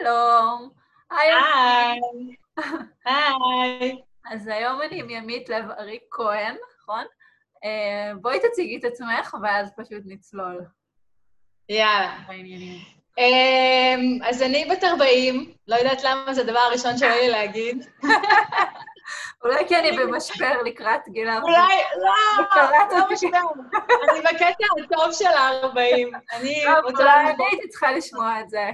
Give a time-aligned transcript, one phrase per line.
[0.00, 0.70] שלום.
[1.10, 1.32] היי.
[3.04, 4.02] היי.
[4.32, 7.04] אז היום אני עם ימית לב אריק כהן, נכון?
[7.64, 10.64] אה, בואי תציגי את עצמך, ואז פשוט נצלול.
[11.68, 12.16] יאללה.
[13.18, 17.86] אמ, אז אני בת 40, לא יודעת למה זה הדבר הראשון שעולה לי להגיד.
[19.44, 21.42] אולי כי אני במשבר לקראת גיל ה-40.
[21.42, 23.38] אולי, לא, לא משבר.
[24.10, 26.18] אני בקטע הטוב של ה-40.
[26.32, 27.02] אני רוצה...
[27.02, 28.70] אולי אני הייתי צריכה לשמוע את זה,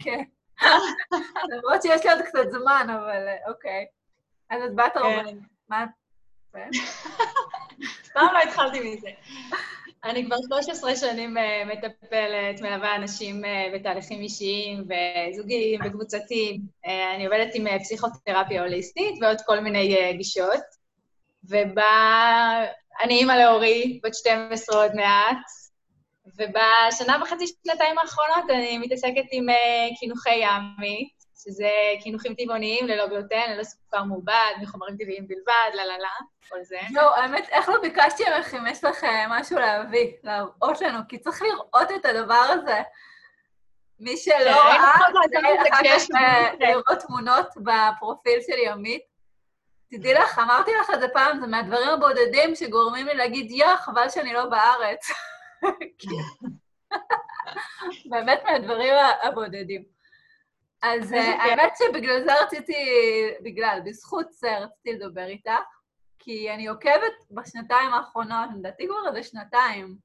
[0.00, 0.22] כן.
[1.50, 3.86] למרות שיש לי עוד קצת זמן, אבל אוקיי.
[4.50, 5.26] אז את בת 40.
[5.26, 5.36] כן.
[5.68, 5.88] מה את...
[8.08, 9.08] סתם לא התחלתי מזה.
[10.04, 16.60] אני כבר 13 שנים אה, מטפלת, מלווה אנשים אה, בתהליכים אישיים וזוגיים וקבוצתיים.
[16.86, 20.80] אה, אני עובדת עם פסיכותרפיה הוליסטית ועוד כל מיני גישות.
[21.44, 22.64] ובה...
[23.02, 25.36] אני אימא לאורי, בת 12 עוד מעט,
[26.40, 29.46] ובשנה וחצי, שנתיים האחרונות אני מתעסקת עם
[29.98, 31.10] קינוחי ימי,
[31.42, 31.70] שזה
[32.02, 36.08] קינוחים טבעוניים ללא גלוטן, ללא סוכר מעובד, מחומרים טבעיים בלבד, לה לה לה,
[36.48, 36.78] כל זה.
[36.94, 41.18] לא, האמת, איך לא ביקשתי ממך אם יש לך אה, משהו להביא, להראות לנו, כי
[41.18, 42.82] צריך לראות את הדבר הזה.
[44.00, 44.98] מי שלא כן, ראה,
[45.70, 49.02] צריך אה, לראות תמונות בפרופיל של ימית.
[49.90, 54.08] תדעי לך, אמרתי לך את זה פעם, זה מהדברים הבודדים שגורמים לי להגיד, יא, חבל
[54.08, 55.06] שאני לא בארץ.
[58.10, 59.84] באמת מהדברים הבודדים.
[60.82, 62.74] אז אה, האמת שבגלל זה רציתי,
[63.42, 65.52] בגלל, בזכות זה רציתי לדבר איתך,
[66.18, 69.96] כי אני עוקבת בשנתיים האחרונות, לדעתי כבר איזה שנתיים,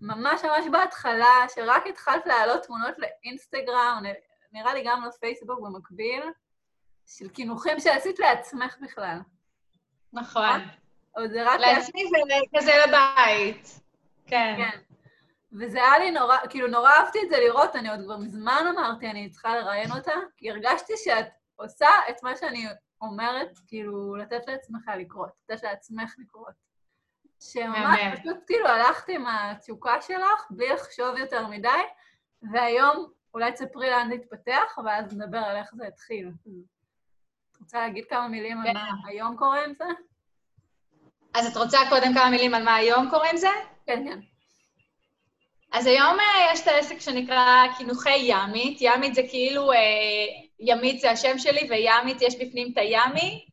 [0.00, 4.02] ממש ממש בהתחלה, שרק התחלת להעלות תמונות לאינסטגרם,
[4.52, 6.22] נראה לי גם לפייסבוק במקביל,
[7.06, 9.18] של קינוחים שעשית לעצמך בכלל.
[10.12, 10.60] נכון.
[11.16, 11.60] או זה רק...
[11.60, 13.83] לעצמי וכזה לבית.
[14.26, 14.54] כן.
[14.56, 14.78] כן.
[15.52, 19.10] וזה היה לי נורא, כאילו נורא אהבתי את זה לראות, אני עוד כבר מזמן אמרתי,
[19.10, 22.66] אני צריכה לראיין אותה, כי הרגשתי שאת עושה את מה שאני
[23.00, 26.64] אומרת, כאילו, לתת לעצמך לקרות, לתת לעצמך לקרות.
[27.40, 31.68] שממש פשוט כאילו הלכתי עם התשוקה שלך, בלי לחשוב יותר מדי,
[32.52, 36.30] והיום אולי תספרי לאן זה התפתח, ואז נדבר על איך זה התחיל.
[37.52, 39.84] את רוצה להגיד כמה מילים על מה היום קורה עם זה?
[41.34, 43.48] אז את רוצה קודם כמה מילים על מה היום קורה עם זה?
[43.86, 44.18] כן, כן.
[45.72, 48.78] אז היום אה, יש את העסק שנקרא קינוחי ימית.
[48.80, 49.78] ימית זה כאילו, אה,
[50.60, 53.44] ימית זה השם שלי, וימית יש בפנים את הימי,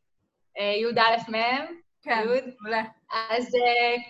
[0.58, 1.66] אה, י"א מ',
[2.02, 2.26] כן,
[2.60, 2.82] מעולה.
[3.30, 3.48] אז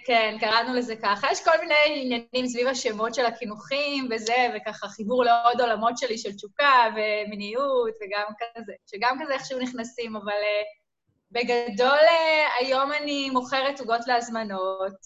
[0.06, 1.28] כן, קראנו לזה ככה.
[1.32, 6.32] יש כל מיני עניינים סביב השמות של הקינוחים וזה, וככה חיבור לעוד עולמות שלי של
[6.32, 10.42] תשוקה ומיניות וגם כזה, שגם כזה איכשהו נכנסים, אבל
[11.32, 11.98] בגדול
[12.60, 14.96] היום אני מוכרת עוגות להזמנות.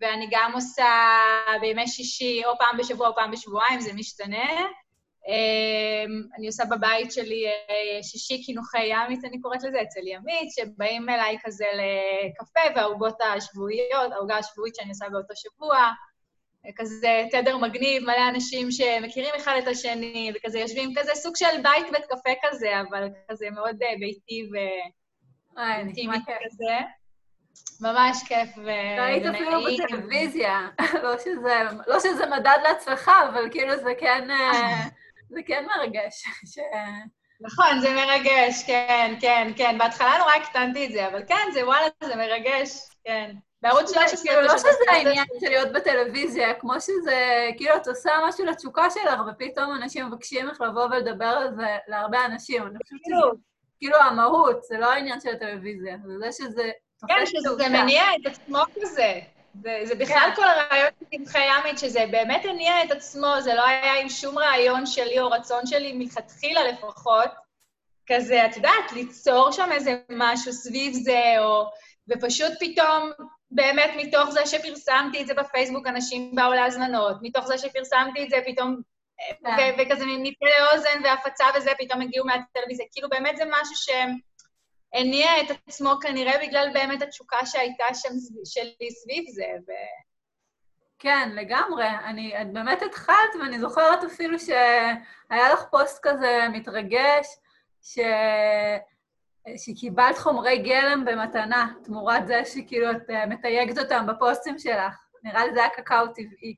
[0.00, 0.92] ואני גם עושה
[1.60, 4.66] בימי שישי, או פעם בשבוע או פעם בשבועיים, זה משתנה.
[5.28, 11.08] אמ, אני עושה בבית שלי אה, שישי קינוחי ימית, אני קוראת לזה, אצל ימית, שבאים
[11.08, 15.90] אליי כזה לקפה והעוגות השבועיות, העוגה השבועית שאני עושה באותו שבוע.
[16.76, 21.92] כזה תדר מגניב, מלא אנשים שמכירים אחד את השני, וכזה יושבים כזה סוג של בית
[21.92, 24.48] בית קפה כזה, אבל כזה מאוד אה, ביתי
[25.56, 26.78] ואינטימי כזה.
[27.80, 29.00] ממש כיף ונעים.
[29.00, 30.68] ראית אפילו בטלוויזיה,
[31.02, 34.84] לא שזה, לא שזה מדד להצלחה, אבל כאילו זה כן, אה,
[35.30, 36.24] זה כן מרגש.
[36.46, 36.58] ש...
[37.40, 39.78] נכון, זה מרגש, כן, כן, כן.
[39.78, 42.70] בהתחלה נורא הקטנתי את זה, אבל כן, זה וואלה, זה מרגש,
[43.04, 43.34] כן.
[43.64, 44.20] בערוץ 13...
[44.22, 49.20] כאילו, לא שזה העניין של להיות בטלוויזיה, כמו שזה, כאילו, את עושה משהו לתשוקה שלך,
[49.28, 52.62] ופתאום אנשים מבקשים לך לבוא ולדבר על זה להרבה אנשים.
[52.62, 53.40] אני חושבת שזה,
[53.78, 56.70] כאילו, המהות, זה לא העניין של הטלוויזיה, זה זה שזה
[57.08, 59.20] כן, שזה מניע את עצמו כזה.
[59.62, 60.34] זה, זה בכלל כן.
[60.36, 64.38] כל הרעיון של קמחי ימית, שזה באמת הניע את עצמו, זה לא היה עם שום
[64.38, 67.30] רעיון שלי או רצון שלי מלכתחילה לפחות,
[68.06, 71.64] כזה, את יודעת, ליצור שם איזה משהו סביב זה, או...
[72.08, 73.10] ופשוט פתאום,
[73.54, 78.36] באמת מתוך זה שפרסמתי את זה בפייסבוק, אנשים באו להזמנות, מתוך זה שפרסמתי את זה,
[78.46, 78.80] פתאום...
[79.44, 79.74] כן.
[79.78, 82.86] וכזה מפה לאוזן והפצה וזה, פתאום הגיעו מהטלוויזיה.
[82.92, 84.18] כאילו, באמת זה משהו שהם...
[84.94, 88.08] הניע את עצמו כנראה בגלל באמת התשוקה שהייתה שם
[88.44, 89.46] שלי סביב זה.
[89.68, 89.72] ו...
[90.98, 91.88] כן, לגמרי.
[92.04, 97.26] אני, את באמת התחלת, ואני זוכרת אפילו שהיה לך פוסט כזה מתרגש,
[97.82, 97.98] ש...
[99.56, 105.06] שקיבלת חומרי גלם במתנה, תמורת זה שכאילו את אה, מתייגת אותם בפוסטים שלך.
[105.22, 106.54] נראה לי זה היה קקאו טבעי.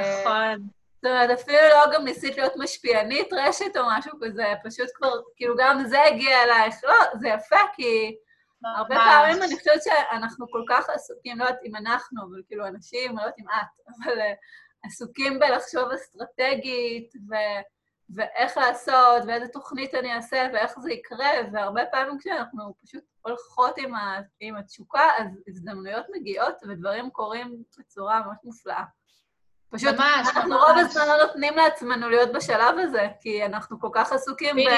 [0.00, 0.68] נכון.
[1.02, 5.54] זאת אומרת, אפילו לא גם ניסית להיות משפיענית רשת או משהו כזה, פשוט כבר, כאילו
[5.58, 6.74] גם זה הגיע אלייך.
[6.84, 8.16] לא, זה יפה, כי
[8.76, 13.16] הרבה פעמים אני חושבת שאנחנו כל כך עסוקים, לא יודעת אם אנחנו, אבל כאילו אנשים,
[13.16, 17.34] לא יודעת אם את, אבל uh, עסוקים בלחשוב אסטרטגית, ו...
[18.14, 23.94] ואיך לעשות, ואיזה תוכנית אני אעשה, ואיך זה יקרה, והרבה פעמים כשאנחנו פשוט הולכות עם,
[23.94, 28.84] ה, עם התשוקה, אז הזדמנויות מגיעות ודברים קורים בצורה ממש מופלאה.
[29.70, 30.62] פשוט ממש, אנחנו ממש.
[30.68, 34.70] רוב הזמן לא נותנים לעצמנו להיות בשלב הזה, כי אנחנו כל כך עסוקים ב...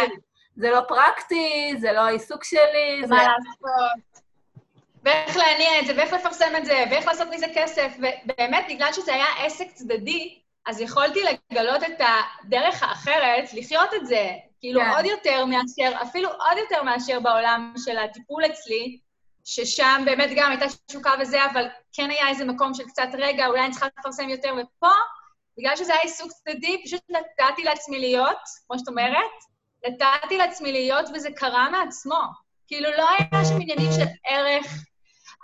[0.56, 3.14] זה לא פרקטי, זה לא העיסוק שלי, זה...
[3.14, 4.22] מה לעשות?
[5.04, 7.92] ואיך להניע את זה, ואיך לפרסם את זה, ואיך לעשות מזה כסף.
[7.98, 14.30] ובאמת, בגלל שזה היה עסק צדדי, אז יכולתי לגלות את הדרך האחרת, לחיות את זה,
[14.60, 14.90] כאילו כן.
[14.90, 18.98] עוד יותר מאשר, אפילו עוד יותר מאשר בעולם של הטיפול אצלי,
[19.44, 23.60] ששם באמת גם הייתה תשוקה וזה, אבל כן היה איזה מקום של קצת רגע, אולי
[23.60, 24.92] אני צריכה לפרסם יותר, ופה,
[25.58, 29.30] בגלל שזה היה עיסוק צדדי, פשוט נתתי לעצמי להיות, כמו שאת אומרת,
[29.86, 32.20] נתתי לעצמי להיות וזה קרה מעצמו.
[32.66, 34.84] כאילו, לא היה שם עניינים של ערך,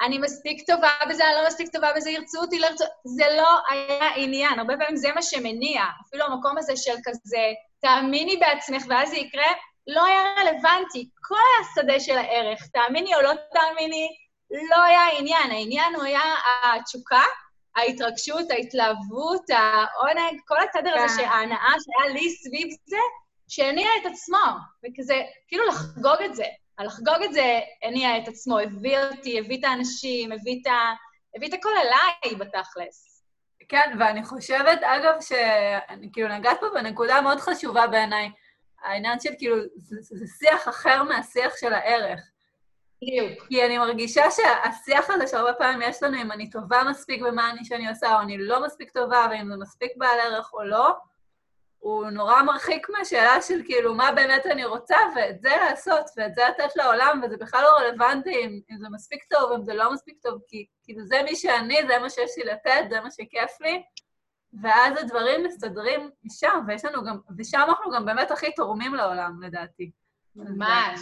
[0.01, 2.85] אני מספיק טובה בזה, אני לא מספיק טובה בזה, ירצו אותי, לא ירצו...
[3.05, 5.83] זה לא היה עניין, הרבה פעמים זה מה שמניע.
[6.07, 9.47] אפילו המקום הזה של כזה, תאמיני בעצמך ואז זה יקרה,
[9.87, 11.09] לא היה רלוונטי.
[11.23, 14.09] כל השדה של הערך, תאמיני או לא תאמיני,
[14.71, 15.51] לא היה עניין.
[15.51, 17.23] העניין הוא היה התשוקה,
[17.77, 21.29] ההתרגשות, ההתלהבות, העונג, כל התדר הזה, כן.
[21.29, 22.97] שההנאה שהיה לי סביב זה,
[23.49, 24.39] שהניע את עצמו,
[24.85, 26.45] וכזה, כאילו לחגוג את זה.
[26.85, 30.95] לחגוג את זה הניע את עצמו, הביא אותי, הביא את האנשים, הביא את, ה...
[31.37, 33.25] הביא את הכל אליי בתכלס.
[33.69, 38.31] כן, ואני חושבת, אגב, שאני כאילו נגעת פה בנקודה מאוד חשובה בעיניי,
[38.83, 42.21] העניין של כאילו, זה, זה שיח אחר מהשיח של הערך.
[43.03, 43.47] בדיוק.
[43.49, 47.65] כי אני מרגישה שהשיח הזה שהרבה פעמים יש לנו, אם אני טובה מספיק במה אני
[47.65, 50.97] שאני עושה, או אני לא מספיק טובה, ואם זה מספיק בעל ערך או לא,
[51.79, 56.43] הוא נורא מרחיק מהשאלה של כאילו, מה באמת אני רוצה, ואת זה לעשות, ואת זה
[56.49, 60.19] לתת לעולם, וזה בכלל לא רלוונטי אם, אם זה מספיק טוב, אם זה לא מספיק
[60.23, 63.83] טוב, כי כאילו זה מי שאני, זה מה שיש לי לתת, זה מה שכיף לי,
[64.63, 69.91] ואז הדברים מסתדרים משם, ויש לנו גם, ושם אנחנו גם באמת הכי תורמים לעולם, לדעתי.
[70.37, 71.01] ממש.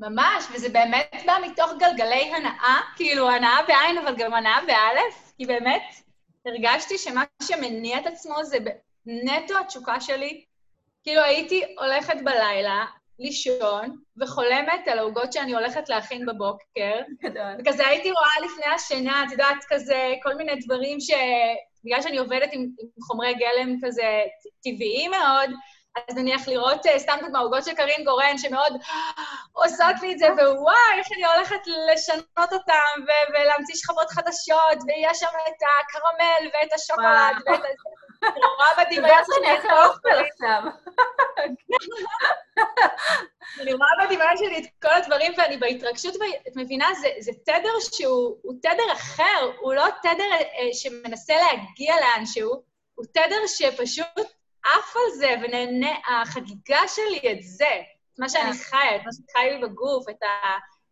[0.00, 5.46] ממש, וזה באמת בא מתוך גלגלי הנאה, כאילו הנאה בעין, אבל גם הנאה באלף, כי
[5.46, 5.82] באמת
[6.46, 8.56] הרגשתי שמה שמניע את עצמו זה
[9.06, 10.44] נטו התשוקה שלי,
[11.02, 12.84] כאילו הייתי הולכת בלילה
[13.18, 17.00] לישון וחולמת על העוגות שאני הולכת להכין בבוקר.
[17.58, 21.10] וכזה הייתי רואה לפני השינה, את יודעת, כזה כל מיני דברים ש...
[21.84, 24.22] בגלל שאני עובדת עם, עם חומרי גלם כזה
[24.62, 25.50] טבעיים מאוד,
[26.08, 28.72] אז נניח לראות, אה, סתם דוגמא, עוגות של קרין גורן, שמאוד
[29.62, 31.60] עושות לי את זה, ווואי, איך אני הולכת
[31.92, 38.03] לשנות אותם, ולהמציא שכבות חדשות, ויש שם את הקרמל, ואת השוקולד, ואת ה...
[38.56, 40.62] רואה בדמיון שלי את כל עכשיו.
[43.60, 46.88] אני רואה בדמיון שלי את כל הדברים, ואני בהתרגשות, ואת מבינה,
[47.18, 52.62] זה תדר שהוא תדר אחר, הוא לא תדר אה, שמנסה להגיע לאנשהו,
[52.94, 54.32] הוא תדר שפשוט
[54.64, 57.82] עף על זה ונהנה, החגיגה שלי את זה,
[58.14, 58.58] את מה שאני כן.
[58.58, 60.22] חיה, את מה שחי לי בגוף, את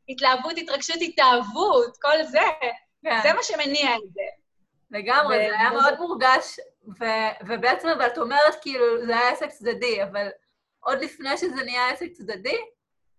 [0.09, 2.41] ההתלהבות, התרגשות, התאהבות, כל זה,
[3.03, 3.21] כן.
[3.23, 4.23] זה מה שמניע את זה.
[4.91, 6.61] לגמרי, זה היה מאוד מורגש
[7.01, 10.29] ו- ובעצם, אבל את אומרת, כאילו, זה היה עסק צדדי, אבל
[10.81, 12.59] עוד לפני שזה נהיה עסק צדדי,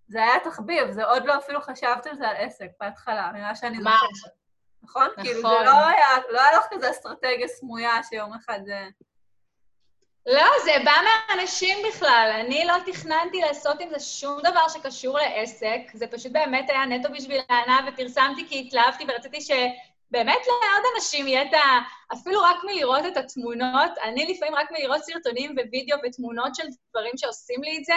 [0.07, 3.77] זה היה תחביב, זה עוד לא אפילו חשבת על זה על עסק בהתחלה, ממה שאני
[3.77, 3.98] זוכרת.
[4.83, 5.07] נכון?
[5.07, 5.24] נכון.
[5.24, 5.65] כאילו, זה נכון.
[5.65, 8.88] לא היה, לא היה לך כזה אסטרטגיה סמויה שיום אחד זה...
[10.25, 12.31] לא, זה בא מהאנשים בכלל.
[12.40, 17.09] אני לא תכננתי לעשות עם זה שום דבר שקשור לעסק, זה פשוט באמת היה נטו
[17.14, 19.52] בשביל הענה, ופרסמתי כי התלהבתי ורציתי ש...
[20.14, 21.80] באמת לעוד אנשים יהיה את ה...
[22.14, 27.64] אפילו רק מלראות את התמונות, אני לפעמים רק מלראות סרטונים ווידאו ותמונות של דברים שעושים
[27.64, 27.94] לי את זה,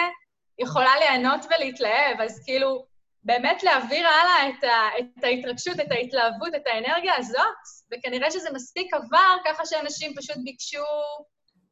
[0.59, 2.85] יכולה ליהנות ולהתלהב, אז כאילו,
[3.23, 7.57] באמת להעביר הלאה את, ה, את ההתרגשות, את ההתלהבות, את האנרגיה הזאת,
[7.91, 10.83] וכנראה שזה מספיק עבר, ככה שאנשים פשוט ביקשו,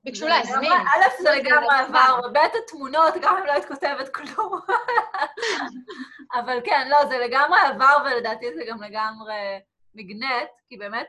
[0.03, 0.71] ביקשו להזמין.
[0.71, 4.59] א', זה לגמרי עבר, ב', התמונות, גם אם לא היית כותבת כלום.
[6.39, 9.33] אבל כן, לא, זה לגמרי עבר, ולדעתי זה גם לגמרי...
[9.95, 11.07] מגנט, כי באמת,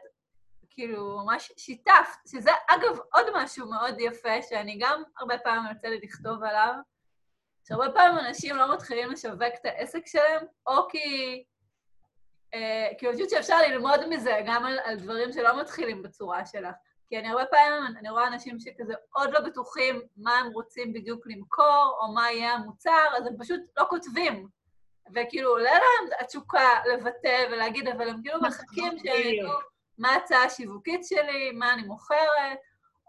[0.71, 6.01] כאילו, ממש שיתפת, שזה אגב עוד משהו מאוד יפה, שאני גם הרבה פעמים יוצא לי
[6.03, 6.75] לכתוב עליו,
[7.69, 11.45] שהרבה פעמים אנשים לא מתחילים לשווק את העסק שלהם, או כי...
[12.55, 16.75] אה, כי אני חושבת שאפשר ללמוד מזה גם על, על דברים שלא מתחילים בצורה שלך.
[17.09, 21.27] כי אני הרבה פעמים, אני רואה אנשים שכזה עוד לא בטוחים מה הם רוצים בדיוק
[21.27, 24.49] למכור, או מה יהיה המוצר, אז הם פשוט לא כותבים.
[25.15, 29.53] וכאילו עולה להם התשוקה לבטא ולהגיד, אבל הם כאילו מחכים שהם ידעו
[29.99, 32.59] מה ההצעה השיווקית שלי, מה אני מוכרת,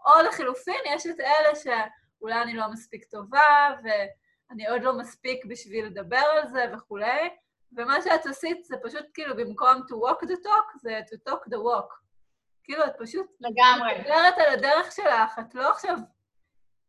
[0.06, 5.86] או לחילופין, יש את אלה שאולי אני לא מספיק טובה, ואני עוד לא מספיק בשביל
[5.86, 7.30] לדבר על זה וכולי,
[7.72, 11.56] ומה שאת עשית זה פשוט כאילו במקום to walk the talk, זה to talk the
[11.56, 11.94] walk.
[12.64, 13.26] כאילו, את פשוט...
[13.40, 13.98] לגמרי.
[13.98, 15.96] מדברת על הדרך שלך, את לא עכשיו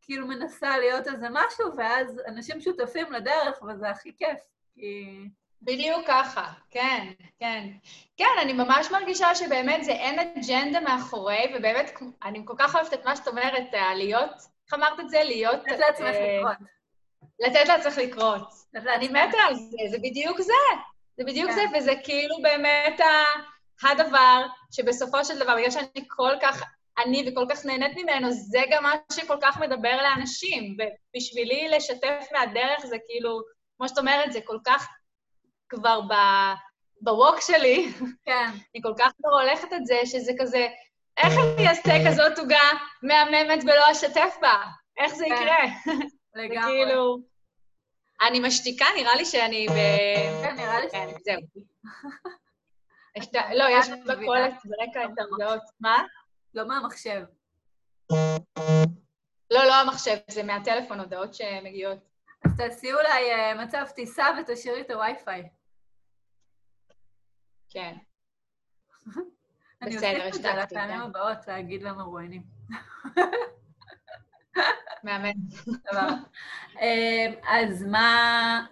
[0.01, 4.39] כאילו מנסה להיות איזה משהו, ואז אנשים שותפים לדרך, וזה הכי כיף.
[4.79, 5.05] כי...
[5.61, 7.07] בדיוק ככה, כן,
[7.39, 7.67] כן.
[8.17, 11.91] כן, אני ממש מרגישה שבאמת זה אין אג'נדה מאחורי, ובאמת,
[12.23, 14.31] אני כל כך אוהבת את מה שאת אומרת, להיות,
[14.65, 15.23] איך אמרת את זה?
[15.23, 15.59] להיות...
[15.67, 16.57] לתת לעצמך אה, לקרות.
[17.39, 18.49] לתת לעצמך לקרות.
[18.75, 20.53] אני מתה על זה, זה בדיוק זה.
[21.17, 21.55] זה בדיוק כן.
[21.55, 23.01] זה, וזה כאילו באמת
[23.83, 26.63] הדבר שבסופו של דבר, בגלל שאני כל כך,
[26.97, 30.77] אני וכל כך נהנית ממנו, זה גם מה שכל כך מדבר לאנשים.
[30.77, 33.41] ובשבילי לשתף מהדרך זה כאילו,
[33.79, 34.87] כמו שאת אומרת, זה כל כך
[35.69, 36.13] כבר ב...
[37.01, 37.91] בווק שלי,
[38.25, 38.47] כן.
[38.75, 40.67] אני כל כך כבר הולכת את זה, שזה כזה,
[41.17, 42.69] איך אני אעשה כזאת עוגה
[43.03, 44.63] מהממת ולא אשתף בה?
[44.97, 45.33] איך זה כן.
[45.33, 45.93] יקרה?
[46.35, 46.83] לגמרי.
[46.83, 47.19] וכאילו,
[48.21, 49.73] אני משתיקה, נראה לי שאני ב...
[50.43, 51.41] כן, נראה לי כן, זהו.
[53.53, 55.61] לא, יש בקולת ברקע את ההודעות.
[55.79, 56.03] מה?
[56.53, 57.21] לא מהמחשב.
[59.51, 62.08] לא, לא המחשב, זה מהטלפון, הודעות שמגיעות.
[62.59, 65.49] תעשי אולי אה, מצב טיסה ותשאירי את הווי-פיי.
[67.69, 67.95] כן.
[69.81, 72.43] אני אוסיף את זה לפעמים הבאות להגיד למרואיינים.
[75.03, 75.31] מאמן.
[76.81, 78.65] אמ, אז מה...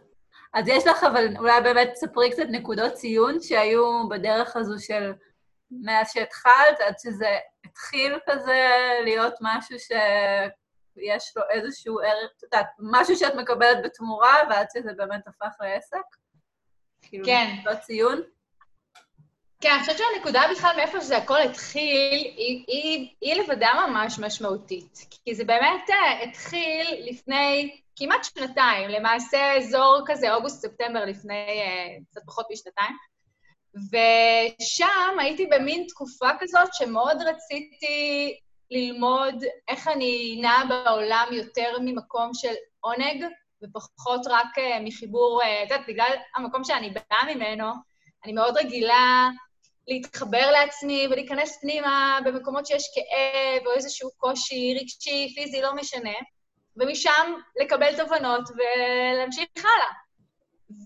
[0.53, 5.13] אז יש לך, אבל אולי באמת תספרי קצת נקודות ציון שהיו בדרך הזו של
[5.71, 8.69] מאז שהתחלת, עד שזה התחיל כזה
[9.03, 9.79] להיות משהו
[10.99, 16.05] שיש לו איזשהו ערך, את יודעת, משהו שאת מקבלת בתמורה, ועד שזה באמת הפך לעסק?
[17.01, 17.55] כאילו, כן.
[17.59, 18.21] נקודות ציון?
[19.61, 25.05] כן, אני חושבת שהנקודה בכלל מאיפה שזה הכל התחיל, היא, היא, היא לבדה ממש משמעותית.
[25.25, 32.21] כי זה באמת אה, התחיל לפני כמעט שנתיים, למעשה אזור כזה, אוגוסט-ספטמבר לפני uh, קצת
[32.25, 32.95] פחות משנתיים.
[33.75, 38.39] ושם הייתי במין תקופה כזאת שמאוד רציתי
[38.71, 43.25] ללמוד איך אני נעה בעולם יותר ממקום של עונג,
[43.63, 47.71] ופחות רק uh, מחיבור, את uh, יודעת, בגלל המקום שאני באה ממנו,
[48.25, 49.29] אני מאוד רגילה
[49.87, 56.13] להתחבר לעצמי ולהיכנס פנימה במקומות שיש כאב או איזשהו קושי רגשי, פיזי, לא משנה,
[56.77, 59.91] ומשם לקבל תובנות ולהמשיך הלאה.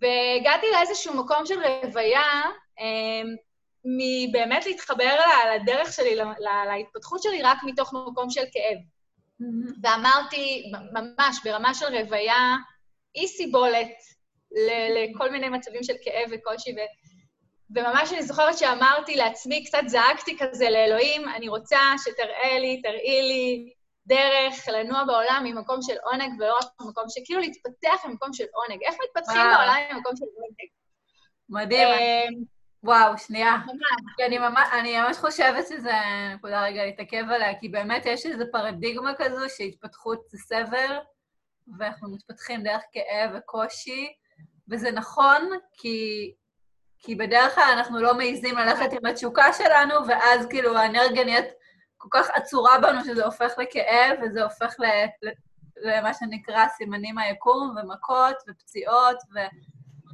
[0.02, 2.42] והגעתי לאיזשהו מקום של רוויה,
[2.80, 3.36] אמ,
[3.86, 5.16] מבאמת להתחבר
[5.56, 6.16] לדרך שלי,
[6.68, 8.78] להתפתחות שלי, רק מתוך מקום של כאב.
[8.78, 9.80] Mm-hmm.
[9.84, 12.56] ואמרתי, ממש ברמה של רוויה,
[13.16, 13.92] אי סיבולת
[14.96, 16.80] לכל מיני מצבים של כאב וקושי, ו...
[17.76, 23.74] וממש אני זוכרת שאמרתי לעצמי, קצת זעקתי כזה לאלוהים, אני רוצה שתראה לי, תראי לי
[24.06, 28.84] דרך לנוע בעולם ממקום של עונג, ולא רק ממקום של, כאילו להתפתח ממקום של עונג.
[28.84, 29.56] איך מתפתחים וואו.
[29.58, 30.70] בעולם ממקום של עונג?
[31.50, 32.61] מדהים.
[32.84, 33.58] וואו, שנייה.
[33.58, 34.14] ממש.
[34.18, 35.94] כי אני ממש, אני ממש חושבת שזה
[36.36, 40.98] נקודה רגע להתעכב עליה, כי באמת יש איזו פרדיגמה כזו שהתפתחות זה סבל,
[41.78, 44.14] ואנחנו מתפתחים דרך כאב וקושי,
[44.70, 46.32] וזה נכון, כי
[47.04, 51.46] כי בדרך כלל אנחנו לא מעיזים ללכת עם התשוקה שלנו, ואז כאילו האנרגיה נהיית
[51.98, 54.86] כל כך עצורה בנו שזה הופך לכאב, וזה הופך ל...
[55.78, 59.18] למה שנקרא סימנים מהיקום, ומכות, ופציעות,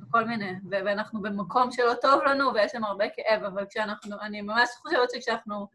[0.02, 0.52] וכל מיני.
[0.70, 4.16] ואנחנו במקום שלא טוב לנו, ויש שם הרבה כאב, אבל כשאנחנו...
[4.22, 5.68] אני ממש חושבת שכשאנחנו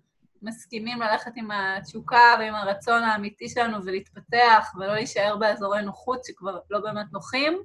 [0.43, 6.81] מסכימים ללכת עם התשוקה ועם הרצון האמיתי שלנו ולהתפתח, ולא להישאר באזורי נוחות שכבר לא
[6.81, 7.63] באמת נוחים,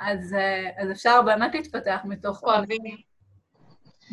[0.00, 2.42] אז, אה, אז אפשר באמת להתפתח מתוך...
[2.42, 2.96] אוהבים.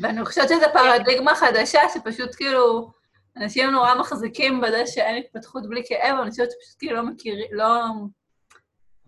[0.02, 2.92] ואני חושבת שזו פרדיגמה חדשה, שפשוט כאילו,
[3.38, 7.48] אנשים נורא מחזיקים בזה שאין התפתחות בלי כאב, אבל אני חושבת שפשוט כאילו לא מכירים,
[7.52, 7.86] לא...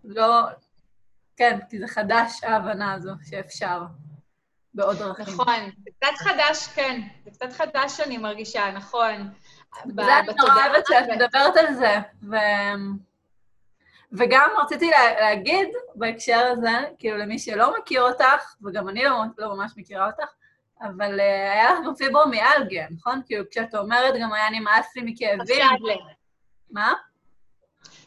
[0.03, 0.41] לא...
[1.37, 3.81] כן, כי זה חדש, ההבנה הזו, שאפשר
[4.73, 5.33] בעוד דרכים.
[5.33, 7.01] נכון, זה קצת חדש, כן.
[7.25, 9.29] זה קצת חדש שאני מרגישה, נכון.
[9.85, 11.97] זה אני נורא אוהבת שאת מדברת על זה,
[12.31, 12.35] ו...
[14.11, 19.55] וגם רציתי לה, להגיד בהקשר הזה, כאילו למי שלא מכיר אותך, וגם אני לא, לא
[19.55, 20.31] ממש מכירה אותך,
[20.81, 21.23] אבל uh,
[21.53, 23.21] היה לך גם פיברומיאלגיה, נכון?
[23.25, 25.65] כאילו, כשאת אומרת, גם היה נמאס לי מכאבים.
[25.65, 25.91] חשד ל...
[26.71, 26.93] מה?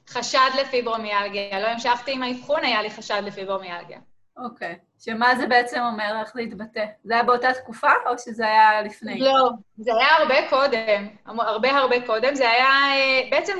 [0.08, 1.60] חשד לפיברומיאלגיה.
[1.60, 3.98] לא המשכתי עם האבחון, היה לי חשד לפיברומיאלגיה.
[4.36, 4.72] אוקיי.
[4.72, 5.04] Okay.
[5.04, 6.84] שמה זה בעצם אומר, איך להתבטא?
[7.04, 9.18] זה היה באותה תקופה, או שזה היה לפני?
[9.18, 11.08] לא, זה היה הרבה קודם.
[11.26, 12.34] הרבה הרבה קודם.
[12.34, 13.58] זה היה אה, בעצם,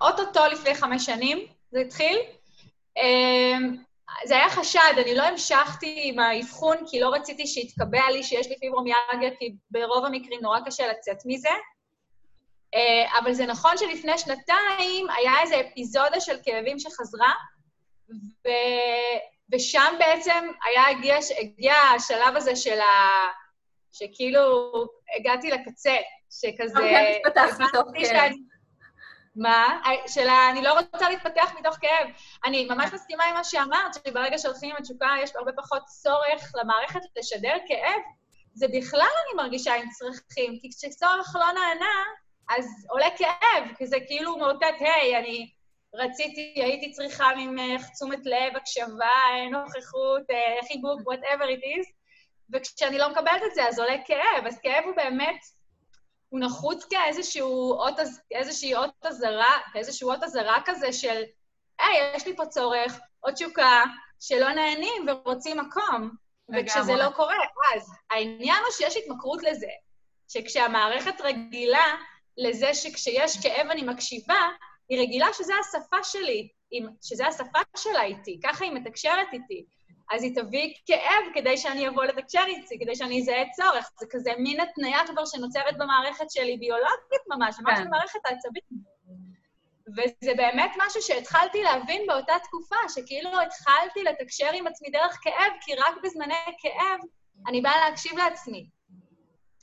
[0.00, 1.38] אוטוטו לפני חמש שנים,
[1.70, 2.18] זה התחיל.
[2.96, 3.76] אמ,
[4.24, 8.58] זה היה חשד, אני לא המשכתי עם האבחון, כי לא רציתי שיתקבע לי שיש לי
[8.58, 11.48] פיברומיאלגיה, כי ברוב המקרים נורא קשה לצאת מזה.
[12.74, 17.32] אה, אבל זה נכון שלפני שנתיים היה איזו אפיזודה של כאבים שחזרה,
[18.44, 18.48] ו...
[19.52, 22.86] ושם בעצם היה, הגיע, הגיע השלב הזה של ה...
[23.92, 24.72] שכאילו
[25.16, 25.96] הגעתי לקצה,
[26.30, 26.78] שכזה...
[27.16, 28.32] התפתחת כאב.
[29.36, 29.80] מה?
[30.06, 32.08] שאלה, אני לא רוצה להתפתח מתוך כאב.
[32.44, 37.00] אני ממש מסכימה עם מה שאמרת, שברגע שהולכים עם התשוקה יש הרבה פחות צורך למערכת
[37.16, 38.00] לשדר כאב.
[38.54, 42.04] זה בכלל אני מרגישה עם צרכים, כי כשצורך לא נענה,
[42.58, 45.50] אז עולה כאב, כי זה כאילו מאותת, היי, אני
[45.94, 49.08] רציתי, הייתי צריכה ממך תשומת לב, הקשבה,
[49.50, 51.92] נוכחות, אה, חיבוק, whatever it is,
[52.52, 54.46] וכשאני לא מקבלת את זה, אז עולה כאב.
[54.46, 55.40] אז כאב הוא באמת,
[56.28, 57.94] הוא נחוץ כאיזשהו אות,
[58.30, 61.22] איזושהי אות אזהרה, כאיזשהו אות אזהרה כזה של,
[61.78, 63.84] היי, יש לי פה צורך, עוד תשוקה,
[64.20, 66.10] שלא נהנים ורוצים מקום.
[66.54, 67.36] וכשזה לא קורה,
[67.76, 69.70] אז העניין הוא שיש התמכרות לזה,
[70.28, 71.94] שכשהמערכת רגילה
[72.40, 74.48] לזה שכשיש כאב אני מקשיבה,
[74.88, 76.48] היא רגילה שזה השפה שלי,
[77.02, 79.64] שזה השפה שלה איתי, ככה היא מתקשרת איתי.
[80.10, 83.90] אז היא תביא כאב כדי שאני אבוא לתקשר איתי, כדי שאני אזהה צורך.
[84.00, 87.84] זה כזה מין התניה כבר שנוצרת במערכת שלי, ביולוגית ממש, ממש כן.
[87.84, 88.64] במערכת העצבית.
[89.96, 95.74] וזה באמת משהו שהתחלתי להבין באותה תקופה, שכאילו התחלתי לתקשר עם עצמי דרך כאב, כי
[95.74, 97.00] רק בזמני כאב
[97.46, 98.68] אני באה להקשיב לעצמי.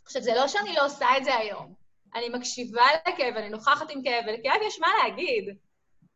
[0.06, 1.87] עכשיו, זה לא שאני לא עושה את זה היום.
[2.16, 5.58] אני מקשיבה לכאב, אני נוכחת עם כאב, ולכאב יש מה להגיד,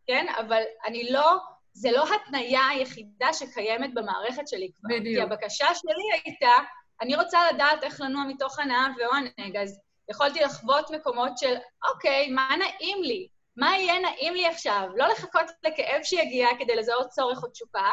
[0.07, 0.25] כן?
[0.39, 1.38] אבל אני לא,
[1.74, 4.95] זה לא התניה היחידה שקיימת במערכת שלי כבר.
[4.95, 5.15] בדיוק.
[5.15, 6.62] כי הבקשה שלי הייתה,
[7.01, 9.79] אני רוצה לדעת איך לנוע מתוך הנאה ועונג, אז
[10.12, 11.55] יכולתי לחוות מקומות של,
[11.93, 13.27] אוקיי, מה נעים לי?
[13.55, 14.88] מה יהיה נעים לי עכשיו?
[14.95, 17.89] לא לחכות לכאב שיגיע כדי לזהות צורך או תשוקה,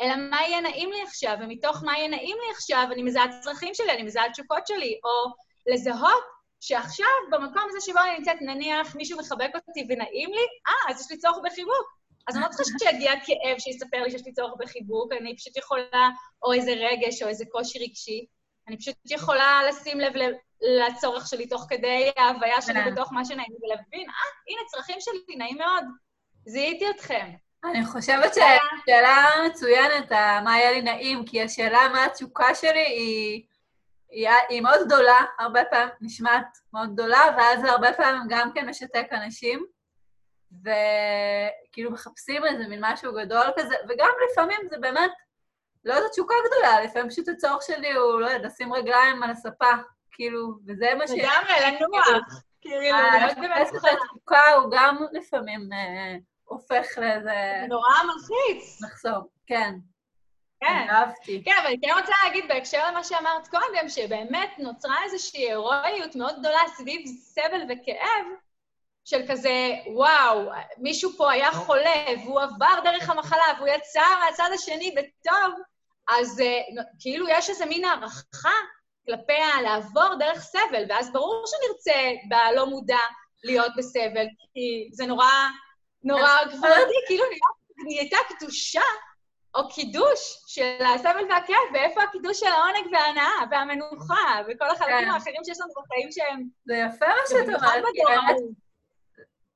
[0.00, 3.30] אלא מה יהיה נעים לי עכשיו, ומתוך מה יהיה נעים לי עכשיו, אני מזהה את
[3.38, 5.32] הצרכים שלי, אני מזהה את התשוקות שלי, או
[5.72, 6.24] לזהות
[6.60, 11.10] שעכשיו, במקום הזה שבו אני נמצאת, נניח מישהו מחבק אותי ונעים לי, אה, אז יש
[11.10, 11.98] לי צורך בחיבוק.
[12.28, 16.08] אז אני לא צריכה שיגיע כאב שיספר לי שיש לי צורך בחיבוק, אני פשוט יכולה,
[16.42, 18.26] או איזה רגש או איזה קושי רגשי,
[18.68, 20.12] אני פשוט יכולה לשים לב
[20.60, 22.90] לצורך שלי תוך כדי ההוויה שלי.
[22.92, 24.14] בתוך מה שנעים, ולהבין, אה,
[24.48, 25.84] הנה, צרכים שלי, נעים מאוד.
[26.46, 27.30] זיהיתי אתכם.
[27.64, 30.12] אני חושבת שהשאלה מצוינת,
[30.44, 33.42] מה יהיה לי נעים, כי השאלה מה התשוקה שלי היא...
[34.10, 39.06] היא, היא מאוד גדולה, הרבה פעמים נשמעת מאוד גדולה, ואז הרבה פעמים גם כן משתק
[39.12, 39.66] אנשים,
[40.52, 45.10] וכאילו מחפשים איזה מין משהו גדול כזה, וגם לפעמים זה באמת,
[45.84, 49.70] לא איזו תשוקה גדולה, לפעמים פשוט הצורך שלי הוא, לא יודע, לשים רגליים על הספה,
[50.10, 51.10] כאילו, וזה מה ש...
[51.10, 52.42] לגמרי, לנוח.
[52.60, 57.30] כאילו, לחפש את התשוקה הוא גם לפעמים אה, הופך לאיזה...
[57.60, 58.82] זה נורא מלחיץ.
[58.82, 59.74] מחסום, כן.
[60.60, 60.86] כן.
[60.90, 61.42] אהבתי.
[61.44, 66.38] כן, אבל אני כן רוצה להגיד בהקשר למה שאמרת קודם, שבאמת נוצרה איזושהי הירואיות מאוד
[66.38, 68.26] גדולה סביב סבל וכאב,
[69.04, 74.94] של כזה, וואו, מישהו פה היה חולה, והוא עבר דרך המחלה, והוא יצא מהצד השני
[74.96, 75.54] בטוב,
[76.08, 78.54] אז uh, כאילו יש איזה מין הערכה
[79.06, 82.98] כלפי לעבור דרך סבל, ואז ברור שנרצה בלא מודע
[83.44, 85.30] להיות בסבל, כי זה נורא,
[86.04, 87.24] נורא גבולתי, כאילו
[87.84, 88.82] נהייתה קדושה
[89.54, 95.10] או קידוש של הסבל והכאב, ואיפה הקידוש של העונג וההנאה והמנוחה, וכל החלקים כן.
[95.10, 96.42] האחרים שיש לנו בחיים שהם...
[96.64, 98.36] זה יפה מה שאת אומרת.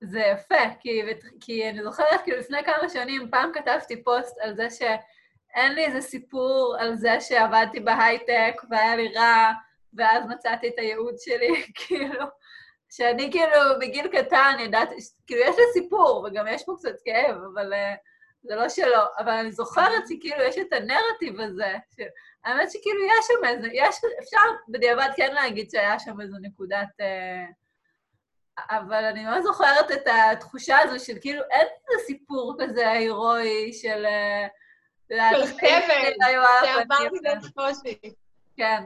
[0.00, 1.02] זה יפה, כי,
[1.40, 6.00] כי אני זוכרת, כאילו לפני כמה שנים, פעם כתבתי פוסט על זה שאין לי איזה
[6.00, 9.52] סיפור על זה שעבדתי בהייטק והיה לי רע,
[9.94, 12.24] ואז מצאתי את הייעוד שלי, כאילו,
[12.90, 14.94] שאני כאילו בגיל קטן ידעתי,
[15.26, 17.72] כאילו יש לי סיפור, וגם יש פה קצת כאב, אבל...
[17.72, 18.11] Uh,
[18.42, 22.00] זה לא שלא, אבל אני זוכרת שכאילו יש את הנרטיב הזה, ש...
[22.44, 26.88] האמת שכאילו יש שם איזה, יש, אפשר בדיעבד כן להגיד שהיה שם איזו נקודת...
[27.00, 27.44] אה,
[28.70, 34.04] אבל אני מאוד זוכרת את התחושה הזו של כאילו אין איזה סיפור כזה הירואי של...
[34.06, 34.46] אה,
[35.10, 36.12] של סבל,
[36.64, 37.98] שעברתי את הקושי.
[38.56, 38.82] כן.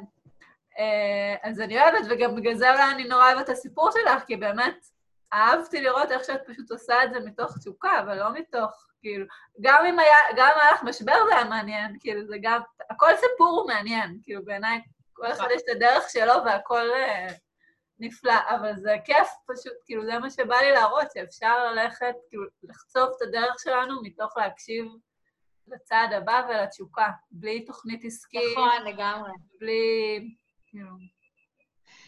[0.78, 4.36] אה, אז אני אוהבת, וגם בגלל זה אולי אני נורא אוהבת את הסיפור שלך, כי
[4.36, 4.86] באמת
[5.32, 9.26] אהבתי לראות איך שאת פשוט עושה את זה מתוך תשוקה, אבל לא מתוך כאילו,
[9.60, 13.10] גם אם היה, גם אם היה לך משבר זה היה מעניין, כאילו, זה גם, הכל
[13.16, 14.80] סיפור הוא מעניין, כאילו, בעיניי,
[15.12, 17.26] כל אחד יש את הדרך שלו והכל אה,
[17.98, 23.08] נפלא, אבל זה כיף פשוט, כאילו, זה מה שבא לי להראות, שאפשר ללכת, כאילו, לחצוב
[23.16, 24.86] את הדרך שלנו מתוך להקשיב
[25.68, 28.58] לצעד הבא ולתשוקה, בלי תוכנית עסקית.
[28.58, 29.30] נכון, לגמרי.
[29.60, 30.20] בלי,
[30.66, 31.15] כאילו...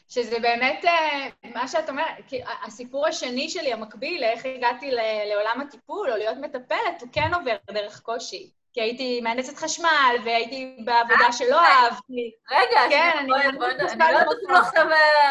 [0.08, 2.32] שזה באמת אה, מה שאת אומרת,
[2.64, 4.90] הסיפור השני שלי, המקביל, לאיך הגעתי
[5.30, 8.50] לעולם הטיפול או להיות מטפלת, הוא כן עובר דרך קושי.
[8.72, 11.84] כי הייתי מהנדסת חשמל, והייתי בעבודה אה, שלא אה.
[11.84, 12.32] אהבתי.
[12.50, 14.86] רגע, כן, אני לא יודעת אפילו עכשיו...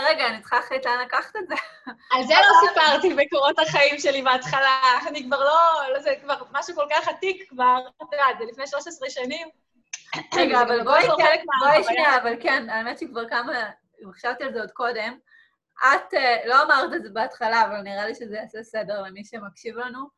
[0.10, 1.56] רגע, אני צריכה אחרי לאן לקחת את זה.
[2.12, 4.80] על זה לא סיפרתי בקורות החיים שלי בהתחלה.
[5.08, 5.94] אני כבר לא...
[5.94, 9.48] לא זה כבר משהו כל כך עתיק כבר, את יודעת, זה לפני 13 שנים.
[10.36, 11.04] רגע, אבל בואי
[11.84, 13.54] שנייה, אבל כן, האמת שכבר כמה...
[14.14, 15.18] חשבתי על זה עוד קודם,
[15.78, 19.78] את אה, לא אמרת את זה בהתחלה, אבל נראה לי שזה יעשה סדר למי שמקשיב
[19.78, 20.18] לנו.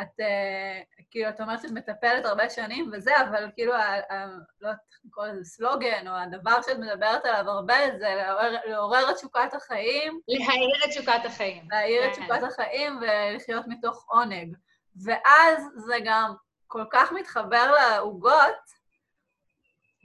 [0.00, 5.00] את, אה, כאילו, את אומרת שאת מטפלת הרבה שנים וזה, אבל כאילו, לא יודעת איך
[5.04, 10.20] לקרוא לזה סלוגן, או הדבר שאת מדברת עליו הרבה, זה לעורר, לעורר את תשוקת החיים.
[10.28, 11.68] להעיר את תשוקת החיים.
[11.70, 12.22] להעיר את כן.
[12.22, 14.56] תשוקת החיים ולחיות מתוך עונג.
[15.04, 16.34] ואז זה גם
[16.66, 18.75] כל כך מתחבר לעוגות,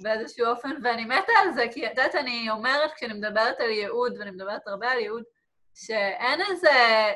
[0.01, 4.13] באיזשהו אופן, ואני מתה על זה, כי את יודעת, אני אומרת, כשאני מדברת על ייעוד,
[4.19, 5.23] ואני מדברת הרבה על ייעוד,
[5.75, 6.69] שאין איזה,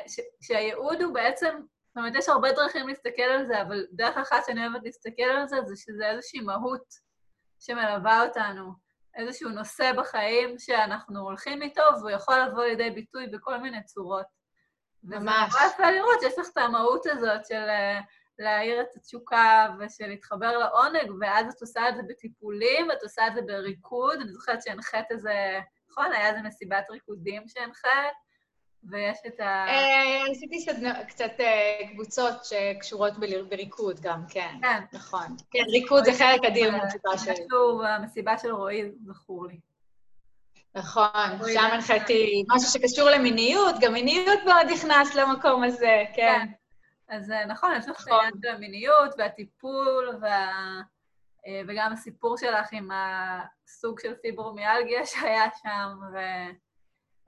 [0.06, 4.44] ש, שהייעוד הוא בעצם, זאת אומרת, יש הרבה דרכים להסתכל על זה, אבל דרך אחת
[4.46, 6.84] שאני אוהבת להסתכל על זה, זה שזה איזושהי מהות
[7.60, 8.72] שמלווה אותנו,
[9.16, 14.26] איזשהו נושא בחיים שאנחנו הולכים איתו, והוא יכול לבוא לידי ביטוי בכל מיני צורות.
[15.02, 15.54] ממש.
[15.54, 17.68] וזה נורא יפה לראות שיש לך את המהות הזאת של...
[18.38, 23.34] להעיר את התשוקה ושל להתחבר לעונג, ואז את עושה את זה בטיפולים, ואת עושה את
[23.34, 24.20] זה בריקוד.
[24.20, 26.12] אני זוכרת שהנחית איזה, נכון?
[26.12, 28.16] היה איזה מסיבת ריקודים שהנחית,
[28.90, 29.66] ויש את ה...
[29.68, 30.66] אה, עשיתי
[31.08, 33.12] קצת אה, קבוצות שקשורות
[33.48, 34.54] בריקוד גם, כן.
[34.62, 34.82] כן.
[34.92, 35.36] נכון.
[35.50, 37.32] כן, ריקוד זה חלק אדיר מהתשוקה שלי.
[37.32, 39.60] משהו במסיבה של רועי, זכור לי.
[40.74, 46.46] נכון, שם הנחיתי משהו שקשור למיניות, גם מיניות מאוד נכנס למקום הזה, כן.
[47.08, 50.50] אז אה, נכון, יש לך את העניין של המיניות והטיפול, וה...
[51.46, 56.16] אה, וגם הסיפור שלך עם הסוג של פיברומיאלגיה שהיה שם, ו...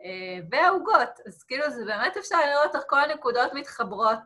[0.04, 1.20] אה, והעוגות.
[1.26, 4.18] אז כאילו, זה באמת אפשר לראות איך כל הנקודות מתחברות,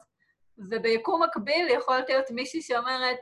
[0.58, 3.18] וביקום מקביל יכולת להיות מישהי שאומרת,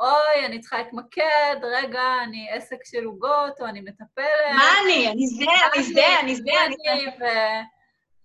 [0.00, 4.54] אוי, אני צריכה להתמקד, רגע, אני עסק של עוגות, או אני מטפלת.
[4.54, 5.08] מה אני?
[5.10, 7.62] אני זה, אני זה, אני זה, אני זה.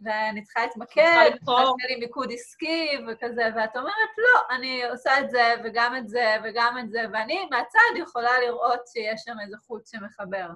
[0.04, 5.54] ואני צריכה להתמקד, צריכה לי מיקוד עסקי וכזה, ואת אומרת, לא, אני עושה את זה
[5.64, 10.48] וגם את זה וגם את זה, ואני מהצד יכולה לראות שיש שם איזה חוט שמחבר.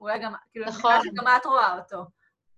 [0.00, 0.94] אולי גם, כאילו, נכון.
[1.04, 2.04] שגם את רואה אותו,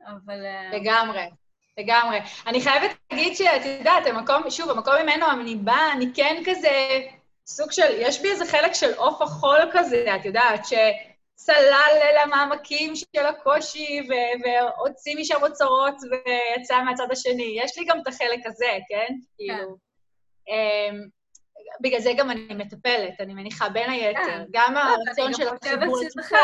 [0.07, 0.45] אבל...
[0.45, 1.31] אה, לגמרי.
[1.79, 2.21] לגמרי.
[2.47, 7.01] אני חייבת להגיד שאת יודעת, המקום, שוב, המקום ממנו אני באה, אני כן כזה
[7.47, 10.73] סוג של, יש בי איזה חלק של עוף החול כזה, את יודעת, ש...
[11.37, 14.09] צלל אל המעמקים של הקושי
[14.45, 17.59] והוציא משם אוצרות ויצא מהצד השני.
[17.63, 19.07] יש לי גם את החלק הזה, כן?
[19.09, 19.15] כן.
[19.37, 19.77] כאילו...
[20.49, 21.17] אמ,
[21.81, 24.21] בגלל זה גם אני מטפלת, אני מניחה, בין היתר.
[24.27, 24.45] כן.
[24.51, 26.35] גם לא, הרצון של החיבור עצמך.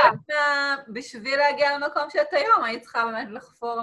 [0.93, 3.81] בשביל להגיע למקום שאת היום, היית צריכה באמת לחפור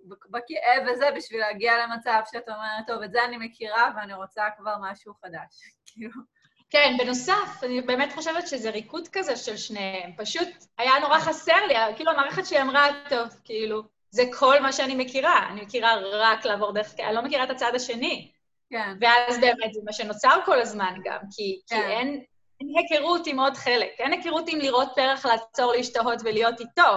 [0.00, 4.74] בכאב וזה, בשביל להגיע למצב שאת אומרת, טוב, את זה אני מכירה ואני רוצה כבר
[4.80, 5.62] משהו חדש.
[5.86, 6.37] כאילו...
[6.70, 10.10] כן, בנוסף, אני באמת חושבת שזה ריקוד כזה של שניהם.
[10.16, 14.94] פשוט היה נורא חסר לי, כאילו המערכת שלי אמרה, טוב, כאילו, זה כל מה שאני
[14.94, 15.48] מכירה.
[15.48, 18.30] אני מכירה רק לעבור דרך, אני לא מכירה את הצד השני.
[18.70, 18.96] כן.
[19.00, 21.76] ואז באמת זה מה שנוצר כל הזמן גם, כי, כן.
[21.76, 22.24] כי אין,
[22.60, 23.90] אין היכרות עם עוד חלק.
[23.98, 26.96] אין היכרות עם לראות פרח, לעצור, להשתהות ולהיות איתו.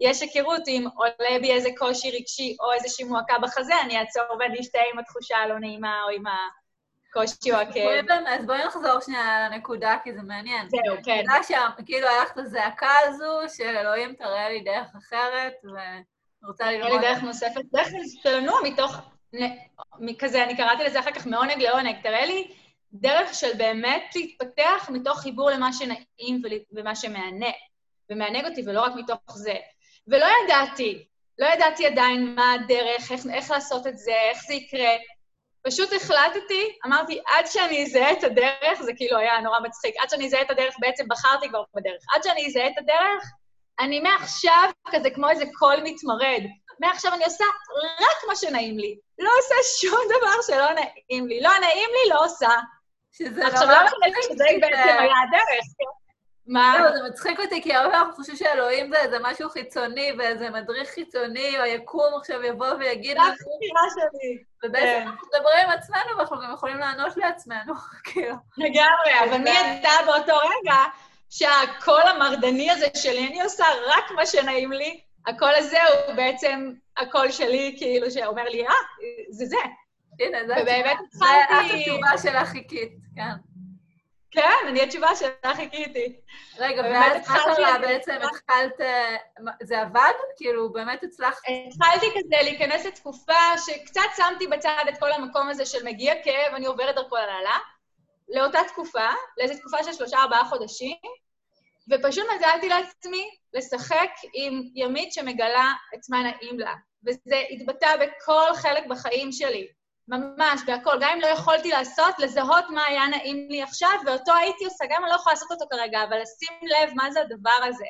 [0.00, 4.60] יש היכרות עם עולה בי איזה קושי רגשי או איזושהי מועקה בחזה, אני אעצור ואני
[4.60, 6.36] אשתהה עם התחושה הלא נעימה או עם ה...
[7.12, 8.04] קושי או הכאב.
[8.28, 10.68] אז בואי נחזור שנייה לנקודה, כי זה מעניין.
[10.68, 11.16] זהו, כן.
[11.20, 16.02] יודעת שכאילו היה לך את הזעקה הזו של אלוהים, תראה לי דרך אחרת, ואני
[16.44, 16.88] רוצה ללמוד...
[16.88, 17.60] תראה לי דרך נוספת.
[17.72, 17.88] דרך
[18.22, 18.96] שלנו מתוך...
[20.18, 21.96] כזה, אני קראתי לזה אחר כך מעונג לעונג.
[22.02, 22.54] תראה לי
[22.92, 26.42] דרך של באמת להתפתח מתוך חיבור למה שנעים
[26.72, 27.50] ומה שמענה,
[28.10, 29.54] ומענג אותי, ולא רק מתוך זה.
[30.08, 31.06] ולא ידעתי,
[31.38, 34.90] לא ידעתי עדיין מה הדרך, איך, איך לעשות את זה, איך זה יקרה.
[35.62, 40.26] פשוט החלטתי, אמרתי, עד שאני אזהה את הדרך, זה כאילו היה נורא מצחיק, עד שאני
[40.26, 42.02] אזהה את הדרך, בעצם בחרתי כבר בדרך.
[42.14, 43.24] עד שאני אזהה את הדרך,
[43.80, 46.42] אני מעכשיו כזה כמו איזה קול מתמרד.
[46.80, 47.44] מעכשיו אני עושה
[48.00, 48.98] רק מה שנעים לי.
[49.18, 51.40] לא עושה שום דבר שלא נעים לי.
[51.40, 52.48] לא נעים לי, לא עושה.
[53.12, 55.99] שזה עכשיו, לא משנה שזה בעצם היה הדרך, כן?
[56.46, 56.78] מה?
[56.78, 60.90] לא, זה מצחיק אותי, כי הרבה אנחנו חושבים שאלוהים זה איזה משהו חיצוני, ואיזה מדריך
[60.90, 63.26] חיצוני, או יקום עכשיו יבוא ויגיד לנו...
[63.26, 64.42] זה הבחירה שלי.
[64.64, 65.06] ובעצם כן.
[65.06, 67.74] אנחנו מדברים עם עצמנו, ואנחנו גם יכולים לענות לעצמנו,
[68.04, 68.34] כאילו.
[68.58, 70.76] לגמרי, אבל מי ידע באותו רגע
[71.30, 77.30] שהקול המרדני הזה שלי, אני עושה רק מה שנעים לי, הקול הזה הוא בעצם הקול
[77.30, 78.74] שלי, כאילו, שאומר לי, אה,
[79.30, 79.56] זה זה.
[80.20, 80.54] הנה, זה
[81.60, 83.49] התשובה שלך חיכית, כן.
[84.30, 86.20] כן, אני התשובה שלך חיכיתי.
[86.58, 88.12] רגע, ואז מה קרה בעצם?
[88.12, 88.80] התחלת...
[89.62, 90.12] זה עבד?
[90.36, 91.42] כאילו, באמת הצלחת?
[91.68, 96.66] התחלתי כזה להיכנס לתקופה שקצת שמתי בצד את כל המקום הזה של מגיע כאב, אני
[96.66, 97.58] עוברת דרכו לנהלה,
[98.28, 100.96] לאותה תקופה, לאיזו תקופה של שלושה-ארבעה חודשים,
[101.90, 106.74] ופשוט נתתי לעצמי לשחק עם ימית שמגלה את מה נעים לה.
[107.06, 109.68] וזה התבטא בכל חלק בחיים שלי.
[110.10, 110.98] ממש, בהכל.
[111.00, 114.96] גם אם לא יכולתי לעשות, לזהות מה היה נעים לי עכשיו, ואותו הייתי עושה, גם
[114.98, 117.84] אם אני לא יכולה לעשות אותו כרגע, אבל לשים לב מה זה הדבר הזה.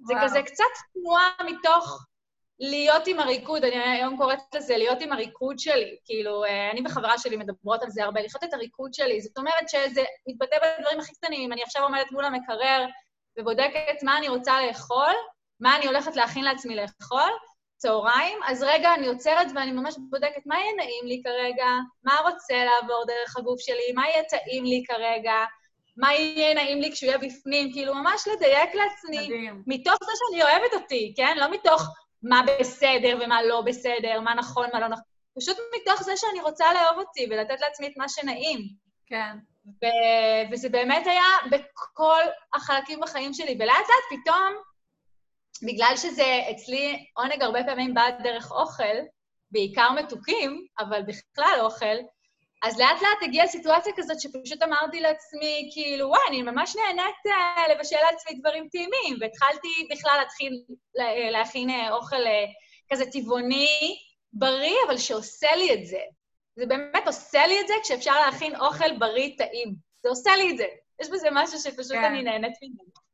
[0.00, 0.20] וואו.
[0.20, 2.06] זה כזה קצת תנועה מתוך
[2.60, 5.96] להיות עם הריקוד, אני היום קוראת לזה להיות עם הריקוד שלי.
[6.04, 9.20] כאילו, אה, אני וחברה שלי מדברות על זה הרבה, לחיות את הריקוד שלי.
[9.20, 11.52] זאת אומרת שזה מתבטא בדברים הכי קטנים.
[11.52, 12.86] אני עכשיו עומדת מול המקרר
[13.38, 15.14] ובודקת מה אני רוצה לאכול,
[15.60, 17.30] מה אני הולכת להכין לעצמי לאכול,
[17.76, 21.66] צהריים, אז רגע, אני עוצרת ואני ממש בודקת מה יהיה נעים לי כרגע,
[22.04, 25.34] מה רוצה לעבור דרך הגוף שלי, מה יהיה טעים לי כרגע,
[25.96, 29.62] מה יהיה נעים לי כשהוא יהיה בפנים, כאילו ממש לדייק לעצמי, מדהים.
[29.66, 31.36] מתוך זה שאני אוהבת אותי, כן?
[31.40, 31.82] לא מתוך
[32.22, 35.04] מה בסדר ומה לא בסדר, מה נכון, מה לא נכון,
[35.36, 38.60] פשוט מתוך זה שאני רוצה לאהוב אותי ולתת לעצמי את מה שנעים.
[39.06, 39.36] כן.
[39.66, 42.22] ו- וזה באמת היה בכל
[42.54, 44.54] החלקים בחיים שלי, ולאט לאט פתאום
[45.62, 48.96] בגלל שזה אצלי עונג הרבה פעמים בא דרך אוכל,
[49.50, 51.96] בעיקר מתוקים, אבל בכלל אוכל,
[52.62, 57.70] אז לאט לאט הגיעה סיטואציה כזאת שפשוט אמרתי לעצמי, כאילו, וואי, אני ממש נהנית uh,
[57.70, 60.64] לבשל לעצמי דברים טעימים, והתחלתי בכלל להתחיל
[60.98, 62.22] uh, להכין uh, אוכל
[62.92, 63.98] כזה טבעוני,
[64.32, 66.00] בריא, אבל שעושה לי את זה.
[66.56, 69.74] זה באמת עושה לי את זה כשאפשר להכין אוכל בריא טעים.
[70.02, 70.66] זה עושה לי את זה.
[71.02, 72.04] יש בזה משהו שפשוט כן.
[72.04, 73.05] אני נהנית ממנו.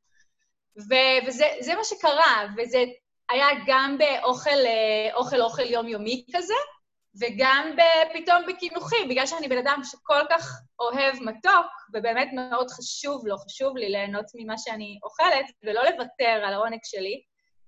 [0.78, 2.84] ו- וזה מה שקרה, וזה
[3.30, 6.54] היה גם באוכל אה, אוכל, אוכל יומיומי כזה,
[7.20, 7.76] וגם
[8.14, 13.76] פתאום בקינוחים, בגלל שאני בן אדם שכל כך אוהב מתוק, ובאמת מאוד חשוב לו, חשוב
[13.76, 17.22] לי ליהנות ממה שאני אוכלת, ולא לוותר על העונג שלי,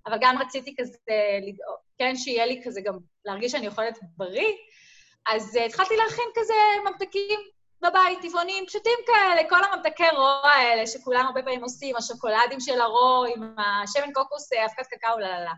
[0.07, 0.97] אבל גם רציתי כזה
[1.39, 4.53] לדאוג, כן, שיהיה לי כזה גם להרגיש שאני אוכלת בריא,
[5.27, 7.41] אז uh, התחלתי להכין כזה ממתקים
[7.85, 13.29] בבית, טבעונים פשוטים כאלה, כל הממתקי רוע האלה שכולם הרבה פעמים עושים, השוקולדים של הרוע
[13.37, 15.51] עם השמן קוקוס, אה, אבקת קקאו, לא, לא, לא.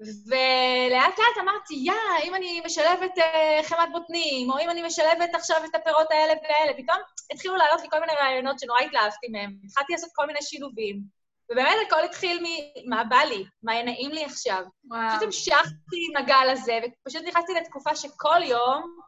[0.00, 5.56] ולאט לאט אמרתי, יא, אם אני משלבת uh, חמת בוטנים, או אם אני משלבת עכשיו
[5.64, 6.98] את הפירות האלה והאלה, פתאום
[7.32, 9.56] התחילו לעלות לי כל מיני רעיונות שנורא התלהבתי מהם.
[9.64, 11.00] התחלתי לעשות כל מיני שילובים,
[11.52, 12.44] ובאמת הכל התחיל
[12.84, 14.62] ממה בא לי, מה נעים לי עכשיו.
[14.84, 15.08] וואו.
[15.10, 18.98] פשוט המשכתי עם הגל הזה, ופשוט נכנסתי לתקופה שכל יום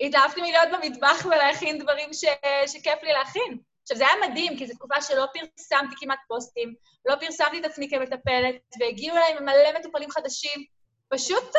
[0.00, 2.24] התאהבתי מלהיות במטבח ולהכין דברים ש...
[2.66, 3.58] שכיף לי להכין.
[3.82, 6.74] עכשיו, זה היה מדהים, כי זו תקופה שלא פרסמתי כמעט פוסטים,
[7.06, 10.64] לא פרסמתי את עצמי כמטפלת, והגיעו אליי מלא מטופלים חדשים.
[11.08, 11.54] פשוט,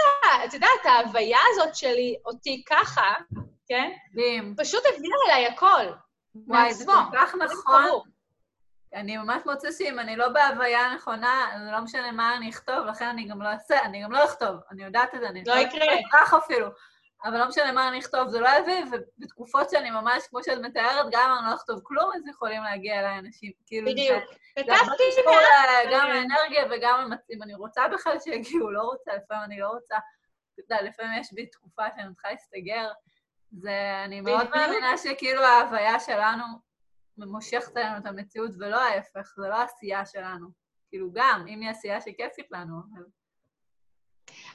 [0.45, 3.13] את יודעת, ההוויה הזאת שלי, אותי ככה,
[3.67, 3.91] כן?
[4.13, 4.55] מדהים.
[4.57, 5.85] פשוט הביאה אליי הכל.
[6.47, 8.01] וואי, זה כל כך נכון.
[8.93, 13.05] אני ממש מוצא שאם אני לא בהוויה הנכונה, זה לא משנה מה אני אכתוב, לכן
[13.05, 15.85] אני גם לא אעשה, אני גם לא אכתוב, אני יודעת את זה, אני לא יקרה.
[15.85, 16.67] לא אקח אפילו.
[17.23, 21.05] אבל לא משנה מה אני אכתוב, זה לא יביא, ובתקופות שאני ממש, כמו שאת מתארת,
[21.11, 23.51] גם אם אני לא אכתוב כלום, אז יכולים להגיע אליי אנשים.
[23.65, 24.23] כאילו, בדיוק.
[24.55, 25.87] כתבתי מעט.
[25.91, 29.97] גם האנרגיה וגם אם אני רוצה בכלל שיגיעו, לא רוצה, לפעמים אני לא רוצה.
[30.53, 32.91] אתה יודע, לפעמים יש בי תקופה שאני צריכה להסתגר.
[33.51, 36.43] זה, אני מאוד מאמינה שכאילו ההוויה שלנו
[37.17, 40.47] מושכת עלינו את המציאות, ולא ההפך, זה לא העשייה שלנו.
[40.89, 43.05] כאילו גם, אם היא עשייה שכיפית לנו, אבל...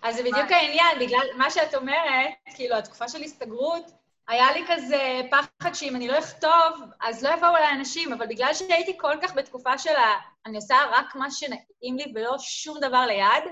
[0.03, 3.91] אז זה בדיוק העניין, בגלל מה שאת אומרת, כאילו, התקופה של הסתגרות,
[4.29, 8.55] היה לי כזה פחד שאם אני לא אכתוב, אז לא יבואו אליי אנשים, אבל בגלל
[8.55, 10.15] שהייתי כל כך בתקופה של ה...
[10.47, 13.45] אני עושה רק מה שנעים לי ולא שום דבר ליד,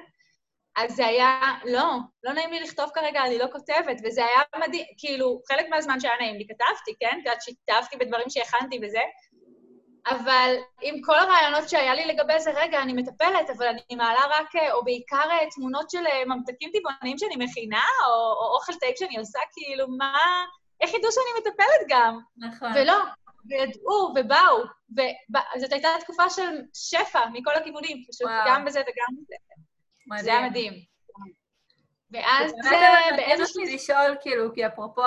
[0.76, 4.84] אז זה היה, לא, לא נעים לי לכתוב כרגע, אני לא כותבת, וזה היה מדהים,
[4.98, 7.18] כאילו, חלק מהזמן שהיה נעים לי כתבתי, כן?
[7.20, 9.00] את יודעת, שיתפתי בדברים שהכנתי וזה,
[10.06, 14.56] אבל עם כל הרעיונות שהיה לי לגבי זה, רגע, אני מטפלת, אבל אני מעלה רק,
[14.56, 18.96] אה, או בעיקר אה, תמונות של אה, ממתקים טבעוניים שאני מכינה, או, או אוכל טייק
[18.96, 20.44] שאני עושה, כאילו, מה...
[20.80, 22.18] איך ידעו שאני מטפלת גם?
[22.36, 22.72] נכון.
[22.74, 22.94] ולא,
[23.48, 24.64] וידעו, ובאו,
[25.56, 28.44] וזאת הייתה תקופה של שפע מכל הכיוונים, פשוט וואו.
[28.46, 29.36] גם בזה וגם בזה.
[30.06, 30.24] מדהים.
[30.24, 30.72] זה היה מדהים.
[32.10, 32.52] ואז
[33.16, 33.62] באיזשהו...
[33.62, 35.02] לשאול, כאילו, כי אפרופו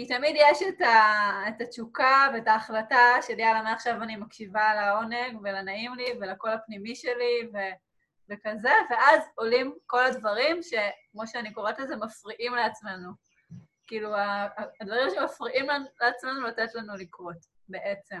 [0.00, 5.38] כי תמיד יש את, ה, את התשוקה ואת ההחלטה של יאללה, מעכשיו אני מקשיבה לעונג
[5.42, 7.58] ולנעים לי ולקול הפנימי שלי ו,
[8.30, 13.10] וכזה, ואז עולים כל הדברים שכמו שאני קוראת לזה, מפריעים לעצמנו.
[13.86, 14.14] כאילו,
[14.80, 15.66] הדברים שמפריעים
[16.00, 18.20] לעצמנו לתת לנו לקרות, בעצם.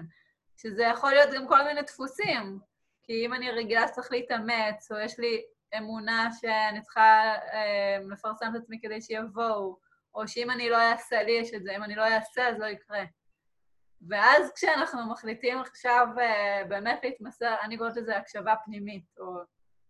[0.56, 2.58] שזה יכול להיות גם כל מיני דפוסים.
[3.02, 5.42] כי אם אני רגילה שצריך להתאמץ, או יש לי
[5.78, 11.32] אמונה שאני צריכה אה, לפרסם את עצמי כדי שיבואו, או שאם אני לא אעשה, לי
[11.32, 13.04] יש את זה, אם אני לא אעשה אז לא יקרה.
[14.08, 19.38] ואז כשאנחנו מחליטים עכשיו uh, באמת להתמסר, אני קוראת לזה הקשבה פנימית, או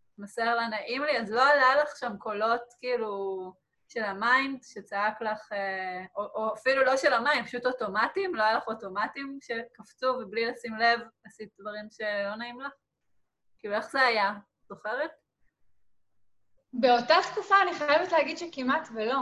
[0.08, 3.52] להתמסר לנעים לי, אז לא עלה לך שם קולות כאילו
[3.88, 5.56] של המיינד שצעק לך, uh,
[6.16, 10.76] או, או אפילו לא של המיינד, פשוט אוטומטים, לא היה לך אוטומטים שקפצו ובלי לשים
[10.76, 12.72] לב עשית דברים שלא נעים לך?
[13.58, 14.32] כאילו, איך זה היה?
[14.68, 15.10] זוכרת?
[16.72, 19.18] באותה תקופה אני חייבת להגיד שכמעט ולא.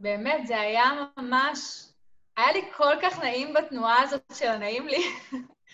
[0.00, 1.84] באמת, זה היה ממש...
[2.36, 5.04] היה לי כל כך נעים בתנועה הזאת של הנעים לי,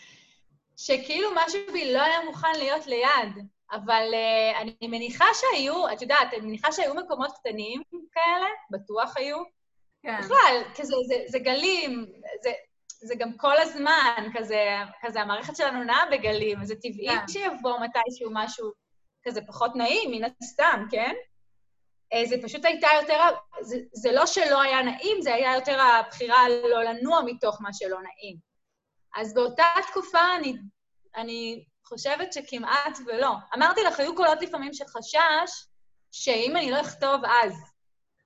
[0.84, 3.46] שכאילו משהו בי לא היה מוכן להיות ליד.
[3.72, 7.82] אבל uh, אני מניחה שהיו, את יודעת, אני מניחה שהיו מקומות קטנים
[8.12, 9.36] כאלה, בטוח היו.
[10.02, 10.18] כן.
[10.20, 12.06] בכלל, כזה, זה, זה גלים,
[12.42, 12.52] זה,
[12.88, 17.28] זה גם כל הזמן, כזה, כזה המערכת שלנו נעה בגלים, זה טבעי כן.
[17.28, 18.72] שיבוא מתישהו משהו
[19.24, 21.14] כזה פחות נעים, מן הסתם, כן?
[22.12, 23.20] אה, זה פשוט הייתה יותר,
[23.60, 27.98] זה, זה לא שלא היה נעים, זה היה יותר הבחירה לא לנוע מתוך מה שלא
[28.02, 28.36] נעים.
[29.16, 30.54] אז באותה תקופה אני,
[31.16, 33.30] אני חושבת שכמעט ולא.
[33.54, 35.66] אמרתי לך, היו קולות לפעמים של חשש,
[36.12, 37.52] שאם אני לא אכתוב אז,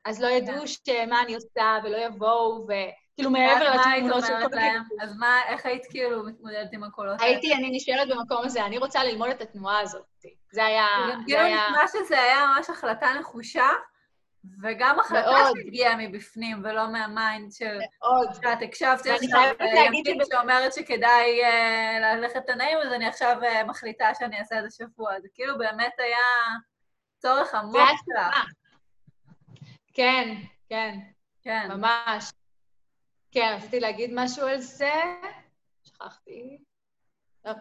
[0.05, 4.83] אז לא ידעו שמה אני עושה ולא יבואו, וכאילו מעבר לתמונות של כל להם?
[5.01, 7.21] אז מה, איך היית כאילו מתמודדת עם הקולות?
[7.21, 10.05] הייתי, אני נשארת במקום הזה, אני רוצה ללמוד את התנועה הזאת.
[10.52, 10.87] זה היה...
[11.12, 13.68] גם כאילו נשמע שזה היה ממש החלטה נחושה,
[14.62, 17.78] וגם החלטה שהגיעה מבפנים ולא מהמיינד של...
[18.00, 18.34] מאוד.
[18.34, 24.38] שאת הקשבתי עכשיו לימין שאומרת שכדאי uh, ללכת לנעים, אז אני עכשיו uh, מחליטה שאני
[24.38, 25.20] אעשה את זה שבוע.
[25.20, 26.18] זה כאילו באמת היה
[27.18, 28.46] צורך עמוק שלך.
[29.94, 30.34] כן,
[30.68, 30.98] כן.
[31.42, 31.68] כן.
[31.70, 32.32] ממש.
[33.32, 34.92] כן, רציתי להגיד משהו על זה,
[35.84, 36.58] שכחתי.
[37.42, 37.56] טוב,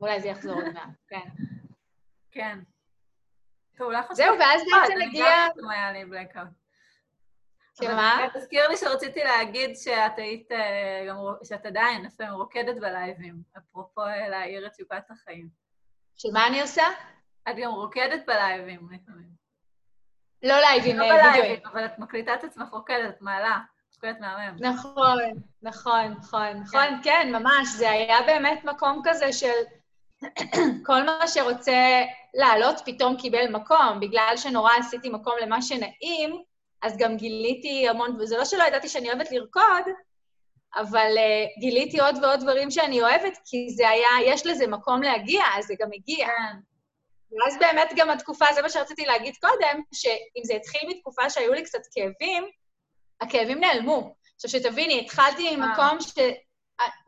[0.00, 1.28] אולי זה יחזור עוד מעט, כן.
[2.30, 2.58] כן.
[4.12, 5.26] זהו, ואז בעצם הגיע...
[5.56, 6.48] גם היה לי בלקאוט.
[7.80, 8.26] שמה?
[8.34, 11.06] תזכיר לי שרציתי להגיד שאת היית, אה,
[11.44, 15.48] שאת עדיין לפעמים רוקדת בלייבים, אפרופו אה, להעיר את תשוקת החיים.
[16.16, 16.84] שמה אני עושה?
[17.50, 19.28] את גם רוקדת בלייבים לפעמים.
[20.42, 20.98] לא לייבים.
[20.98, 23.58] לא בלייבים, אבל את מקליטה את עצמך רוקדת, את מעלה.
[23.94, 24.56] רוקדת מהמם.
[24.60, 25.18] נכון,
[25.62, 29.52] נכון, נכון, נכון, כן, ממש, זה היה באמת מקום כזה של...
[30.86, 32.02] כל מה שרוצה
[32.34, 34.00] לעלות פתאום קיבל מקום.
[34.00, 36.42] בגלל שנורא עשיתי מקום למה שנעים,
[36.82, 39.84] אז גם גיליתי המון, וזה לא שלא ידעתי שאני אוהבת לרקוד,
[40.76, 45.42] אבל uh, גיליתי עוד ועוד דברים שאני אוהבת, כי זה היה, יש לזה מקום להגיע,
[45.58, 46.26] אז זה גם הגיע.
[46.26, 46.56] כן.
[47.30, 51.62] ואז באמת גם התקופה, זה מה שרציתי להגיד קודם, שאם זה התחיל מתקופה שהיו לי
[51.62, 52.44] קצת כאבים,
[53.20, 54.14] הכאבים נעלמו.
[54.34, 56.18] עכשיו, שתביני, התחלתי ממקום ש...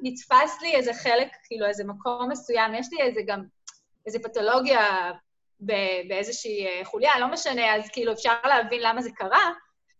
[0.01, 3.43] נתפס לי איזה חלק, כאילו איזה מקום מסוים, יש לי איזה גם,
[4.07, 5.13] איזה פתולוגיה
[6.09, 9.51] באיזושהי אה, חוליה, לא משנה, אז כאילו אפשר להבין למה זה קרה.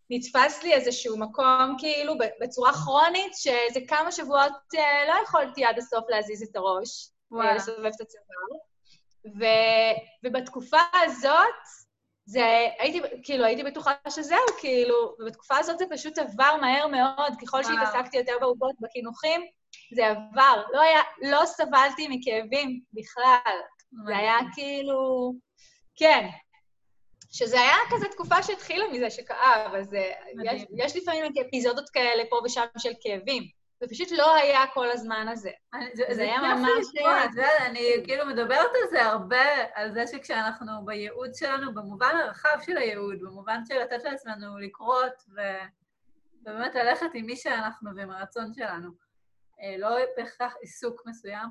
[0.09, 6.03] נתפס לי איזשהו מקום, כאילו, בצורה כרונית, שאיזה כמה שבועות אה, לא יכולתי עד הסוף
[6.09, 8.61] להזיז את הראש, אה, לסובב את הצוואר.
[9.39, 9.45] ו,
[10.23, 11.61] ובתקופה הזאת,
[12.25, 17.63] זה, הייתי, כאילו, הייתי בטוחה שזהו, כאילו, ובתקופה הזאת זה פשוט עבר מהר מאוד, ככל
[17.63, 19.41] שהתעסקתי יותר בעובדות, בחינוכים,
[19.95, 20.63] זה עבר.
[20.73, 23.57] לא היה, לא סבלתי מכאבים בכלל.
[24.05, 25.33] זה היה כאילו...
[25.95, 26.27] כן.
[27.31, 30.11] שזה היה כזה תקופה שהתחילה מזה שכאב, אז אה,
[30.43, 33.43] יש, יש לפעמים אפיזודות כאלה פה ושם של כאבים.
[33.81, 35.51] זה פשוט לא היה כל הזמן הזה.
[35.93, 36.85] זה, זה, זה היה ממש...
[37.33, 42.77] זה, אני כאילו מדברת על זה הרבה, על זה שכשאנחנו בייעוד שלנו, במובן הרחב של
[42.77, 45.41] הייעוד, במובן של לתת לעצמנו לקרות, ו...
[46.41, 48.89] ובאמת ללכת עם מי שאנחנו ועם הרצון שלנו.
[49.61, 51.47] אה, לא בהכרח עיסוק מסוים.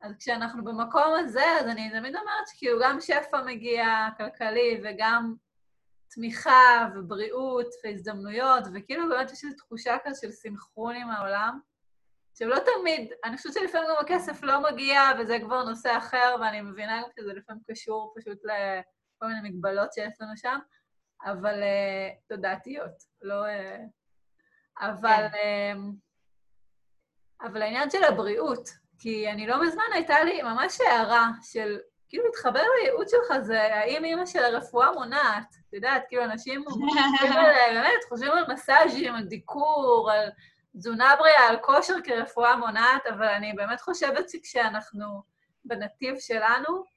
[0.00, 5.34] אז כשאנחנו במקום הזה, אז אני תמיד אומרת שכאילו גם שפע מגיע כלכלי וגם
[6.10, 11.60] תמיכה ובריאות והזדמנויות, וכאילו באמת יש איזו תחושה כזו של סינכרון עם העולם.
[12.32, 16.60] עכשיו, לא תמיד, אני חושבת שלפעמים גם הכסף לא מגיע, וזה כבר נושא אחר, ואני
[16.60, 20.58] מבינה גם שזה לפעמים קשור פשוט לכל מיני מגבלות שיש לנו שם,
[21.24, 22.92] אבל uh, תודעתיות,
[23.22, 23.44] לא...
[23.44, 23.80] Uh,
[24.80, 25.26] אבל...
[25.32, 25.76] כן.
[25.76, 26.05] Uh,
[27.42, 28.68] אבל העניין של הבריאות,
[28.98, 34.04] כי אני לא מזמן הייתה לי ממש הערה של, כאילו, להתחבר לייעוד שלך זה האם
[34.04, 35.56] אימא של הרפואה מונעת.
[35.68, 40.28] את יודעת, כאילו, אנשים חושבים על, באמת, חושבים על מסאז'ים, על דיקור, על
[40.76, 45.22] תזונה בריאה, על כושר כרפואה מונעת, אבל אני באמת חושבת שכשאנחנו
[45.64, 46.95] בנתיב שלנו,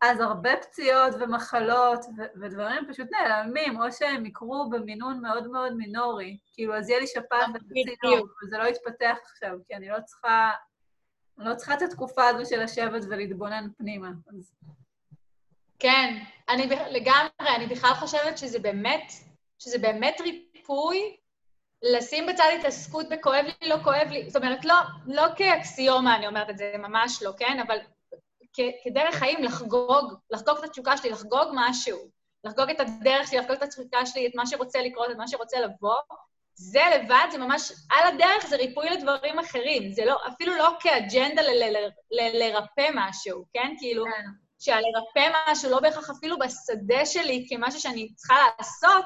[0.00, 6.38] אז הרבה פציעות ומחלות ו- ודברים פשוט נעלמים, או שהם יקרו במינון מאוד מאוד מינורי.
[6.52, 10.50] כאילו, אז יהיה לי שפעת וצינור, וזה לא יתפתח עכשיו, כי אני לא צריכה...
[11.38, 14.08] אני לא צריכה את התקופה הזו של לשבת ולהתבונן פנימה.
[14.08, 14.54] אז...
[15.78, 16.18] כן,
[16.48, 19.12] אני לגמרי, אני בכלל חושבת שזה באמת,
[19.58, 21.16] שזה באמת ריפוי
[21.82, 24.30] לשים בצד התעסקות בכואב לי, לא כואב לי.
[24.30, 24.74] זאת אומרת, לא,
[25.06, 27.60] לא כאקסיומה אני אומרת את זה, ממש לא, כן?
[27.66, 27.78] אבל
[28.84, 31.98] כדרך חיים לחגוג, לחגוג את התשוקה שלי, לחגוג משהו,
[32.44, 35.60] לחגוג את הדרך שלי, לחגוג את התשוקה שלי, את מה שרוצה לקרות, את מה שרוצה
[35.60, 36.00] לבוא,
[36.54, 39.92] זה לבד, זה ממש, על הדרך זה ריפוי לדברים אחרים.
[39.92, 41.42] זה לא, אפילו לא כאג'נדה
[42.10, 43.74] לרפא משהו, כן?
[43.78, 44.24] כאילו, כן.
[44.58, 49.04] שהלרפא משהו לא בהכרח אפילו בשדה שלי כמשהו שאני צריכה לעשות,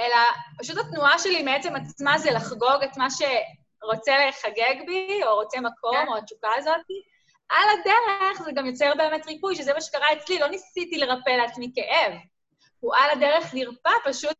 [0.00, 0.16] אלא
[0.58, 5.96] פשוט התנועה שלי מעצם עצמה זה לחגוג את מה שרוצה לחגג בי, או רוצה מקום,
[5.96, 6.08] כן.
[6.08, 6.80] או התשוקה הזאת,
[7.48, 11.72] על הדרך זה גם יוצר באמת ריפוי, שזה מה שקרה אצלי, לא ניסיתי לרפא לעצמי
[11.74, 12.12] כאב.
[12.80, 14.36] הוא על הדרך נרפא פשוט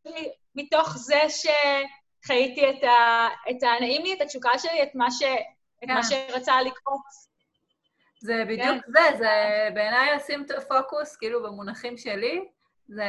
[0.55, 3.29] מתוך זה שחייתי את, ה...
[3.51, 5.23] את הנעים לי, את התשוקה שלי, את מה, ש...
[5.85, 6.29] את מה כן.
[6.29, 7.35] שרצה לקרות.
[8.21, 8.93] זה בדיוק כן.
[8.93, 12.49] זה, זה בעיניי לשים את הפוקוס, כאילו במונחים שלי,
[12.89, 13.05] זה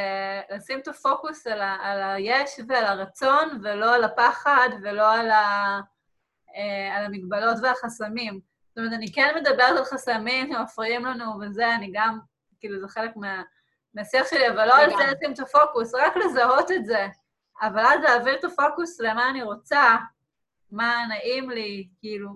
[0.50, 5.80] לשים את הפוקוס על, ה, על היש ועל הרצון, ולא על הפחד ולא על, ה,
[6.56, 8.55] אה, על המגבלות והחסמים.
[8.76, 12.20] זאת אומרת, אני כן מדברת על חסמים שמפריעים לנו וזה, אני גם,
[12.60, 13.42] כאילו, זה חלק מה,
[13.94, 17.08] מהשיח שלי, אבל לא על זה לשים את הפוקוס, רק לזהות את זה.
[17.62, 19.96] אבל אז להעביר את הפוקוס למה אני רוצה,
[20.72, 22.30] מה נעים לי, כאילו,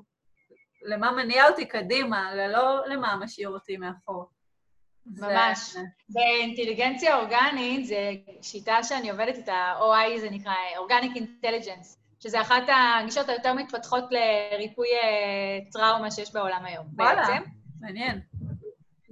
[0.82, 4.26] למה מניע אותי קדימה, ללא למה משאיר אותי מאחור.
[5.06, 5.76] ממש.
[6.10, 7.96] באינטליגנציה אורגנית, זו
[8.42, 14.88] שיטה שאני עובדת איתה, OI זה נקרא, Organic Intelligence, שזה אחת הגישות היותר מתפתחות לריפוי
[14.88, 17.32] אה, טראומה שיש בעולם היום, וואלה, בעצם.
[17.32, 17.46] וואלה,
[17.82, 18.22] מעניין.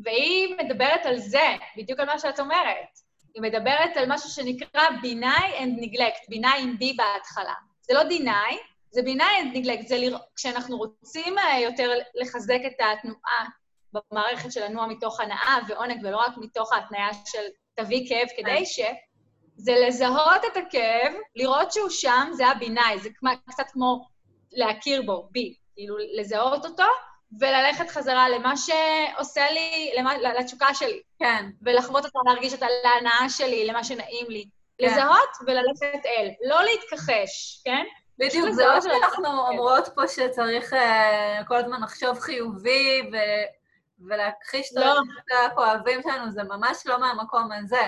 [0.03, 2.99] והיא מדברת על זה, בדיוק על מה שאת אומרת.
[3.33, 7.53] היא מדברת על משהו שנקרא ביני and neglect, ביני עם בי בהתחלה.
[7.81, 8.57] זה לא דיני,
[8.91, 10.17] זה ביני and neglect, זה לרא...
[10.35, 13.45] כשאנחנו רוצים אה, יותר לחזק את התנועה
[13.93, 17.43] במערכת של לנוע מתוך הנאה ועונג, ולא רק מתוך ההתניה של
[17.75, 18.79] תביא כאב כדי ש...
[19.57, 23.09] זה לזהות את הכאב, לראות שהוא שם, זה הבינאי, זה
[23.49, 24.05] קצת כמו
[24.51, 26.83] להכיר בו, בי, כאילו לזהות אותו,
[27.39, 31.01] וללכת חזרה למה שעושה לי, למה, לתשוקה שלי.
[31.19, 31.49] כן.
[31.61, 34.45] ולחוות אותה, להרגיש אותה להנאה שלי, למה שנעים לי.
[34.77, 34.85] כן.
[34.85, 37.83] לזהות וללכת אל, לא להתכחש, כן?
[38.19, 40.77] בדיוק, זה לא שאנחנו אומרות פה שצריך uh,
[41.47, 43.17] כל הזמן לחשוב חיובי ו...
[44.07, 44.95] ולהכחיש את לא.
[45.45, 47.81] הכואבים שלנו, זה ממש לא מהמקום הזה.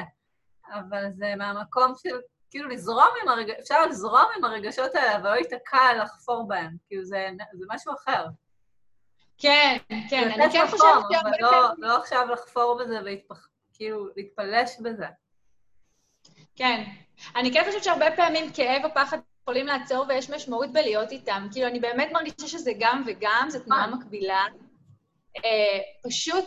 [0.74, 2.16] אבל זה מהמקום של,
[2.50, 6.76] כאילו, לזרום עם הרגשות, אפשר לזרום עם הרגשות האלה, אבל לא להיתקע לחפור בהם.
[6.88, 8.26] כאילו, זה, זה משהו אחר.
[9.38, 9.78] כן,
[10.10, 11.16] כן, אני כן חושבת ש...
[11.22, 15.06] אבל לא, לא עכשיו לחפור בזה וכאילו להתפלש בזה.
[16.56, 16.84] כן.
[17.36, 21.48] אני כן חושבת שהרבה פעמים כאב או פחד יכולים לעצור ויש משמעות בלהיות איתם.
[21.52, 23.88] כאילו, אני באמת מרגישה שזה גם וגם, זו תנועה אה.
[23.88, 24.46] מקבילה.
[26.04, 26.46] פשוט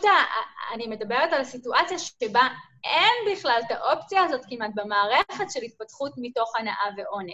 [0.73, 2.47] אני מדברת על הסיטואציה שבה
[2.83, 7.33] אין בכלל את האופציה הזאת כמעט במערכת של התפתחות מתוך הנאה ועונג.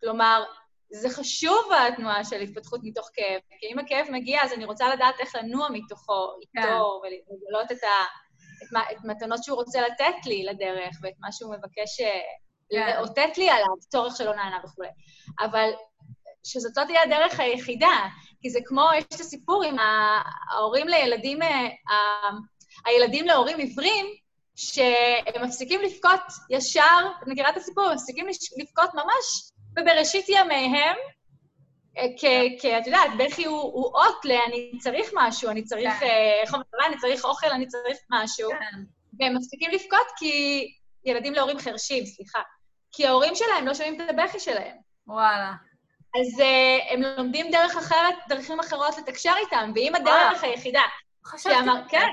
[0.00, 0.44] כלומר,
[0.92, 5.14] זה חשוב התנועה של התפתחות מתוך כאב, כי אם הכאב מגיע, אז אני רוצה לדעת
[5.20, 7.08] איך לנוע מתוכו, איתו, כן.
[7.08, 8.04] ולגלות את, ה,
[8.62, 12.20] את, את מתנות שהוא רוצה לתת לי לדרך, ואת מה שהוא מבקש אה,
[12.70, 12.96] כן.
[12.96, 14.84] לאותת לי עליו, צורך שלא נענה וכו'.
[15.40, 15.70] אבל
[16.44, 18.08] שזאת לא תהיה הדרך היחידה,
[18.42, 21.68] כי זה כמו, יש את הסיפור עם ההורים לילדים, אה,
[22.86, 24.06] הילדים להורים עיוורים,
[24.56, 26.20] שהם מפסיקים לבכות
[26.50, 27.84] ישר, את מכירה את הסיפור?
[27.84, 28.26] הם מפסיקים
[28.58, 30.96] לבכות ממש בבראשית ימיהם,
[31.98, 32.04] אה,
[32.60, 36.06] כי את יודעת, בכי הוא אות ל- אני צריך משהו, אני צריך, כן.
[36.06, 38.50] אה, אומרים, אני צריך אוכל, אני צריך משהו.
[38.50, 38.80] כן.
[39.18, 40.66] והם מפסיקים לבכות כי
[41.04, 42.40] ילדים להורים חרשים, סליחה.
[42.92, 44.76] כי ההורים שלהם לא שומעים את הבכי שלהם.
[45.06, 45.52] וואלה.
[46.16, 50.82] אז uh, הם לומדים דרך אחרת, דרכים אחרות לתקשר איתם, ואם הדרך היחידה...
[51.24, 51.54] חשבתי.
[51.88, 52.08] כן.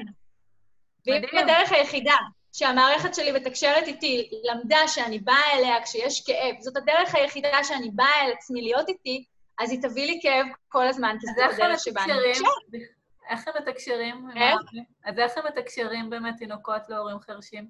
[1.05, 2.15] ואם הדרך היחידה
[2.53, 8.25] שהמערכת שלי מתקשרת איתי למדה שאני באה אליה כשיש כאב, זאת הדרך היחידה שאני באה
[8.25, 9.25] אל עצמי להיות איתי,
[9.59, 12.81] אז היא תביא לי כאב כל הזמן, כי זאת הדרך שבה אני מתקשרת.
[13.29, 14.27] איך הם מתקשרים?
[14.35, 14.61] איך?
[15.05, 17.69] אז איך הם מתקשרים באמת תינוקות להורים חרשים?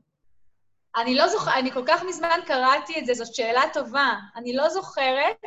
[0.95, 4.13] אני לא זוכרת, אני כל כך מזמן קראתי את זה, זאת שאלה טובה.
[4.35, 5.41] אני לא זוכרת,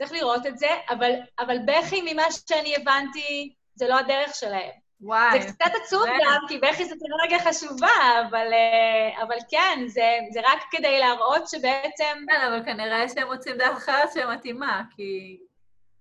[0.00, 4.70] צריך לראות את זה, אבל, אבל בכי, ממה שאני הבנתי, זה לא הדרך שלהם.
[5.00, 5.42] וואי.
[5.42, 10.40] זה קצת עצוב גם, כי בכי זו טכנולוגיה חשובה, אבל, אה, אבל כן, זה, זה
[10.40, 12.24] רק כדי להראות שבעצם...
[12.28, 15.38] כן, אבל כנראה שהם מוצאים דרך אחרת שמתאימה, כי...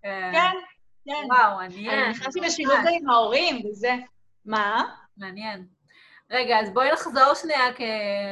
[0.05, 0.57] אה, כן,
[1.05, 1.31] כן.
[1.31, 1.99] וואו, מעניין.
[1.99, 3.95] אני נכנסתי לשילוב עם ההורים, וזה...
[4.45, 4.83] מה?
[5.17, 5.65] מעניין.
[6.31, 7.83] רגע, אז בואי נחזור שנייה, כי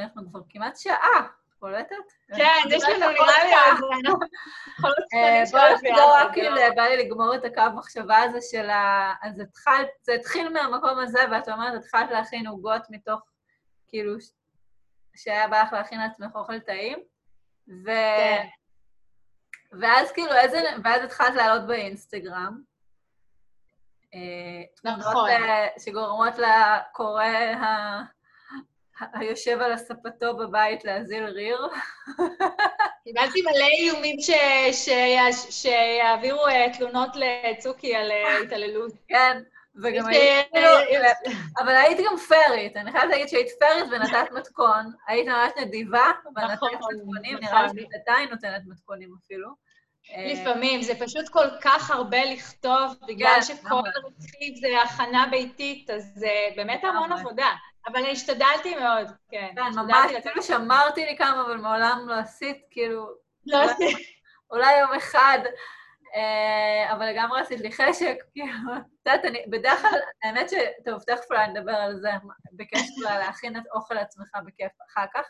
[0.03, 1.27] אנחנו כבר כמעט שעה.
[1.59, 1.95] קולטת?
[2.35, 3.53] כן, יש לנו נראה לי.
[5.13, 9.13] אה, בואי נחזור רק כאילו, בא לי לגמור את הקו מחשבה הזה של ה...
[9.21, 13.21] אז התחלת, זה התחיל מהמקום הזה, ואת אומרת, התחלת להכין עוגות מתוך,
[13.87, 14.13] כאילו,
[15.15, 16.99] שהיה בא לך להכין לעצמך אוכל טעים,
[17.67, 17.85] ו...
[18.17, 18.47] כן.
[19.81, 20.61] ואז כאילו, איזה...
[20.83, 22.61] ואז התחלת לעלות באינסטגרם.
[24.13, 25.29] אה, נכון.
[25.79, 28.01] שגורמות לקורא ה...
[29.13, 31.67] היושב על הספתו בבית להזיל ריר.
[33.03, 34.17] קיבלתי מלא איומים
[35.49, 38.91] שיעבירו אה, תלונות לצוקי על אה, התעללות.
[39.07, 39.41] כן,
[39.83, 40.69] וגם היית כאילו...
[41.59, 46.53] אבל היית גם פרית, אני חייבת להגיד שהיית פרית ונתת מתכון, היית ממש נדיבה, ונתת
[46.53, 47.79] נכון, מתכונים, נראה לי נכון.
[47.79, 49.49] שאת עדיין נותנת מתכונים אפילו.
[50.15, 53.75] אה, לפעמים, זה פשוט כל כך הרבה לכתוב, בגלל כן, שכל.
[53.75, 57.11] רכיב זה הכנה ביתית, אז זה באמת המון.
[57.11, 57.49] עבודה.
[57.87, 59.49] אבל אני השתדלתי מאוד, כן.
[59.55, 63.07] כן, ממש, אפילו שמרתי לי כמה, אבל מעולם לא עשית, כאילו,
[63.45, 64.17] לא עשיתי.
[64.51, 65.39] אולי יום אחד,
[66.15, 70.53] אה, אבל לגמרי עשית לי חשק, כאילו, את יודעת, אני, בדרך כלל, האמת ש...
[70.85, 72.09] טוב, תכף אולי נדבר על זה,
[73.03, 75.27] אולי להכין את אוכל לעצמך בכיף אחר כך.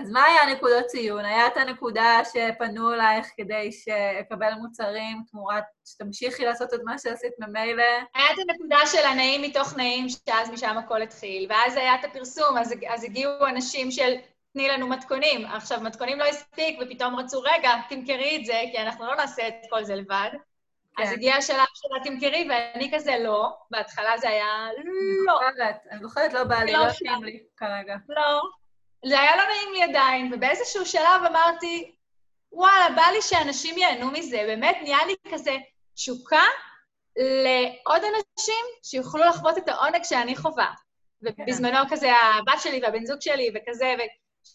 [0.00, 1.24] אז מה היה נקודות ציון?
[1.24, 7.82] היה את הנקודה שפנו אלייך כדי שאקבל מוצרים תמורת שתמשיכי לעשות את מה שעשית ממילא?
[8.14, 12.58] היה את הנקודה של הנעים מתוך נעים, שאז משם הכל התחיל, ואז היה את הפרסום,
[12.58, 14.14] אז, אז הגיעו אנשים של
[14.52, 15.46] תני לנו מתכונים.
[15.46, 19.54] עכשיו, מתכונים לא הספיק, ופתאום רצו, רגע, תמכרי את זה, כי אנחנו לא נעשה את
[19.70, 20.30] כל זה לבד.
[20.96, 21.02] כן.
[21.02, 21.12] אז.
[21.12, 23.56] הגיע השלב של התמכרי, ואני כזה לא.
[23.70, 24.68] בהתחלה זה היה
[25.26, 27.24] לא, זוכרת, אני זוכרת, לא בא לי, לא לא שם.
[27.24, 27.96] לי כרגע.
[28.08, 28.40] לא.
[29.06, 31.94] זה היה לא נעים לי עדיין, ובאיזשהו שלב אמרתי,
[32.52, 34.42] וואלה, בא לי שאנשים ייהנו מזה.
[34.46, 35.56] באמת נהיה לי כזה
[35.94, 36.42] תשוקה
[37.16, 40.72] לעוד אנשים שיוכלו לחוות את העונג שאני חווה.
[41.22, 43.94] ובזמנו כזה הבת שלי והבן זוג שלי וכזה,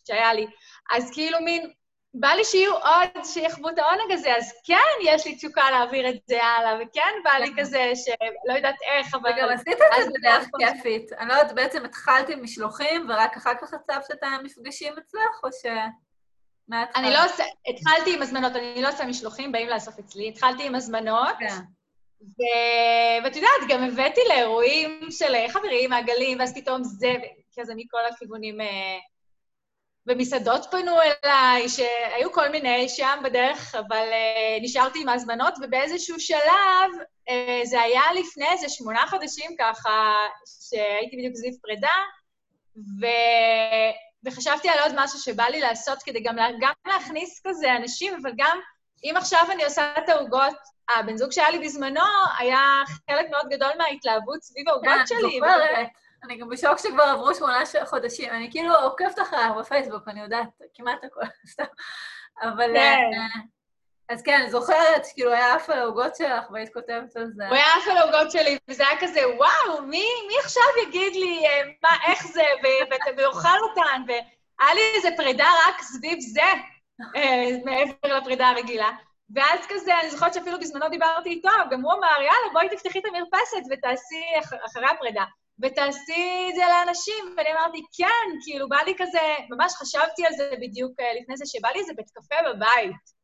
[0.07, 0.47] שהיה לי.
[0.91, 1.73] אז כאילו מין,
[2.13, 6.15] בא לי שיהיו עוד שיחוו את העונג הזה, אז כן, יש לי תשוקה להעביר את
[6.27, 7.61] זה הלאה, וכן בא לי כן.
[7.61, 9.31] כזה שלא יודעת איך, אבל...
[9.35, 11.13] וגם עשית את זה בדרך כיפית.
[11.13, 15.49] אני לא יודעת, בעצם התחלת עם משלוחים, ורק אחר כך הצבת את המפגשים אצלך, או
[15.51, 15.65] ש...
[16.67, 17.03] מההתחלה?
[17.03, 20.29] אני לא עושה, התחלתי עם הזמנות, אני לא עושה משלוחים, באים לאסוף אצלי.
[20.29, 21.55] התחלתי עם הזמנות, כן.
[22.23, 22.41] ו...
[23.23, 27.13] ואת יודעת, גם הבאתי לאירועים של חברים, מעגלים, ואז פתאום זה,
[27.59, 28.57] כזה מכל הכיוונים.
[30.09, 36.19] אה, ומסעדות פנו אליי, שהיו כל מיני שם בדרך, אבל אה, נשארתי עם ההזמנות, ובאיזשהו
[36.19, 36.91] שלב,
[37.29, 40.13] אה, זה היה לפני איזה שמונה חודשים ככה,
[40.69, 41.97] שהייתי בדיוק סביב פרידה,
[42.75, 43.05] ו...
[44.25, 46.47] וחשבתי על עוד משהו שבא לי לעשות כדי גם, לה...
[46.59, 48.59] גם להכניס כזה אנשים, אבל גם
[49.03, 50.57] אם עכשיו אני עושה את העוגות,
[50.97, 52.01] הבן זוג שהיה לי בזמנו
[52.39, 55.39] היה חלק מאוד גדול מההתלהבות סביב העוגות כן, שלי.
[55.39, 55.87] זוכרת.
[56.23, 58.29] אני גם בשוק שכבר עברו שמונה חודשים.
[58.29, 61.63] אני כאילו עוקבת אחריך בפייסבוק, אני יודעת כמעט הכול, סתם.
[62.41, 62.73] אבל...
[62.73, 62.79] כן.
[63.13, 63.41] אה,
[64.09, 67.47] אז כן, אני זוכרת, כאילו היה עף על העוגות שלך, והיית כותבת על זה.
[67.47, 71.47] הוא היה עף על העוגות שלי, וזה היה כזה, וואו, מי, מי עכשיו יגיד לי
[71.47, 72.43] אה, מה, איך זה,
[73.17, 76.41] ויאכל אותן, והיה לי איזה פרידה רק סביב זה,
[77.15, 78.91] אה, מעבר לפרידה הרגילה.
[79.35, 83.05] ואז כזה, אני זוכרת שאפילו בזמנו דיברתי איתו, גם הוא אמר, יאללה, בואי תפתחי את
[83.05, 85.23] המרפסת ותעשי, אח- אחרי הפרידה,
[85.61, 87.35] ותעשי את זה לאנשים.
[87.37, 91.45] ואני אמרתי, כן, כאילו, בא לי כזה, ממש חשבתי על זה בדיוק אה, לפני זה,
[91.45, 93.23] שבא לי איזה בית קפה בבית.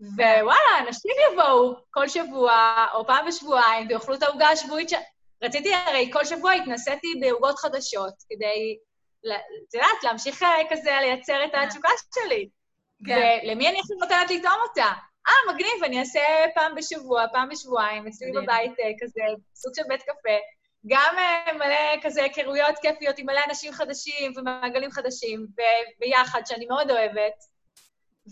[0.00, 4.94] ווואלה, אנשים יבואו כל שבוע, או פעם בשבועיים, ויאכלו את העוגה השבועית ש...
[5.42, 8.78] רציתי, הרי כל שבוע התנסיתי בעוגות חדשות, כדי,
[9.68, 12.48] את יודעת, להמשיך אה, כזה לייצר את התשוקה שלי.
[13.06, 13.38] כן.
[13.44, 14.92] ולמי אני עכשיו נותנת לטעום אותה?
[15.28, 16.20] אה, מגניב, אני אעשה
[16.54, 18.32] פעם בשבוע, פעם בשבועיים, אצלי.
[18.32, 19.20] בבית אה, כזה,
[19.54, 20.38] סוג של בית קפה.
[20.86, 25.46] גם אה, מלא כזה היכרויות כיפיות עם מלא אנשים חדשים ומעגלים חדשים,
[25.98, 27.52] ביחד, שאני מאוד אוהבת.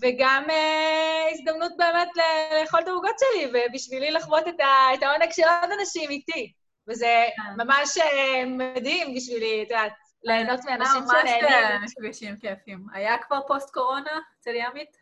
[0.01, 2.09] וגם אה, הזדמנות באמת
[2.63, 4.61] לאכול את העוגות שלי, ובשבילי לחוות את,
[4.95, 6.53] את העונג של עוד אנשים איתי.
[6.89, 7.65] וזה כן.
[7.65, 9.93] ממש אה, מדהים בשבילי, את יודעת,
[10.25, 11.83] ליהנות מאנשים ממש שנהנים.
[11.83, 12.87] מפגשים כיפים.
[12.93, 14.97] היה כבר פוסט-קורונה אצל ימית?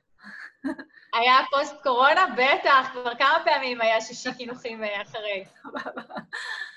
[1.19, 2.27] היה פוסט-קורונה?
[2.37, 5.45] בטח, כבר כמה פעמים היה שישי קינוחים אחרי.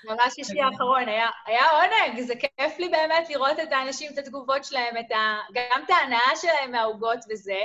[0.04, 4.64] ממש שישי האחרון, היה, היה עונג, זה כיף לי באמת לראות את האנשים, את התגובות
[4.64, 7.60] שלהם, את ה, גם את ההנאה שלהם מהעוגות וזה,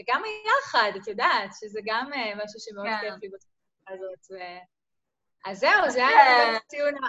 [0.00, 3.00] וגם היחד, את יודעת, שזה גם אה, משהו שמאוד כן.
[3.00, 4.30] כיף לי בתקופה הזאת.
[4.30, 4.36] ו...
[5.50, 7.08] אז זהו, זה היה נקודת ציון ה...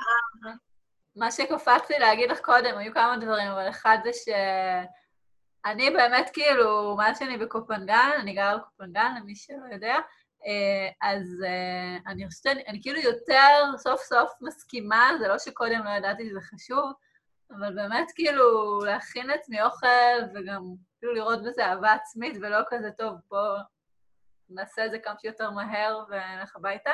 [1.15, 7.19] מה שקפצתי להגיד לך קודם, היו כמה דברים, אבל אחד זה שאני באמת, כאילו, מאז
[7.19, 9.95] שאני בקופנגן, אני גרה בקופנגן, למי שלא יודע,
[11.01, 16.29] אז אה, אני חושבת, אני כאילו יותר סוף סוף מסכימה, זה לא שקודם לא ידעתי
[16.29, 16.93] שזה חשוב,
[17.51, 19.87] אבל באמת כאילו להכין לעצמי אוכל
[20.35, 20.63] וגם
[20.99, 23.57] כאילו לראות בזה אהבה עצמית ולא כזה טוב, בואו
[24.49, 26.91] נעשה את זה כמה שיותר מהר ונלך הביתה.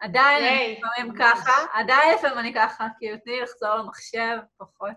[0.00, 0.78] עדיין אני.
[0.78, 4.96] לפעמים ככה, עדיין לפעמים אני ככה, כאילו תני לי לחזור למחשב, פחות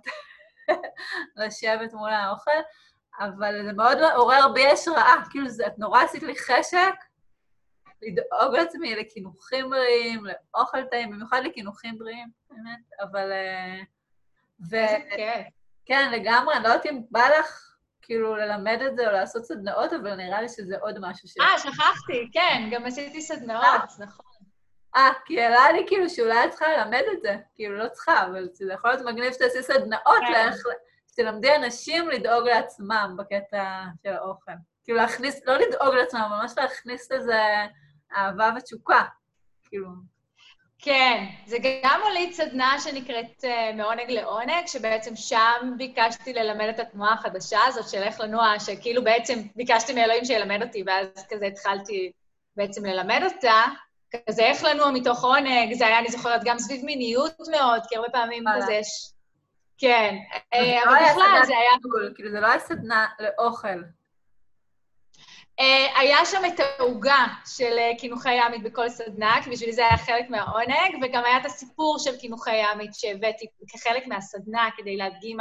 [1.38, 2.52] לשבת מול האוכל,
[3.20, 6.94] אבל זה מאוד עורר בי השראה, כאילו זה, את נורא עשית לי חשק
[8.02, 10.24] לדאוג לעצמי לקינוחים בריאים,
[10.54, 13.32] לאוכל טעים, במיוחד לקינוחים בריאים, באמת, אבל...
[13.32, 13.82] אה,
[14.72, 14.76] ו...
[15.16, 15.48] כיף.
[15.86, 19.94] כן, לגמרי, אני לא יודעת אם בא לך כאילו ללמד את זה או לעשות סדנאות,
[19.94, 21.36] אבל נראה לי שזה עוד משהו ש...
[21.40, 24.26] אה, שכחתי, כן, גם עשיתי סדנאות, נכון.
[24.96, 27.38] אה, כי עלה לי כאילו שאולי את צריכה ללמד את זה.
[27.56, 30.50] כאילו, לא צריכה, אבל זה יכול להיות מגניב שתעשי סדנאות כן.
[31.12, 34.52] שתלמדי אנשים לדאוג לעצמם בקטע של האוכל.
[34.84, 37.42] כאילו להכניס, לא לדאוג לעצמם, ממש להכניס לזה
[38.16, 39.04] אהבה ותשוקה.
[39.70, 39.88] כאילו...
[40.82, 47.14] כן, זה גם הוליד סדנה שנקראת uh, מעונג לעונג, שבעצם שם ביקשתי ללמד את התנועה
[47.14, 52.12] החדשה הזאת של איך לנוע, שכאילו בעצם ביקשתי מאלוהים שילמד אותי, ואז כזה התחלתי
[52.56, 53.64] בעצם ללמד אותה.
[54.28, 58.10] כזה איך לנוע מתוך עונג, זה היה, אני זוכרת, גם סביב מיניות מאוד, כי הרבה
[58.10, 59.14] פעמים כזה יש...
[59.78, 60.16] כן,
[60.54, 61.72] אה, אבל לא בכלל זה היה...
[62.16, 63.82] כאילו, זה לא היה סדנה לאוכל.
[65.60, 69.98] אה, היה שם את העוגה של אה, קינוחי ימית בכל סדנה, כי בשבילי זה היה
[69.98, 75.38] חלק מהעונג, וגם היה את הסיפור של קינוחי ימית שהבאתי כחלק מהסדנה כדי להדגים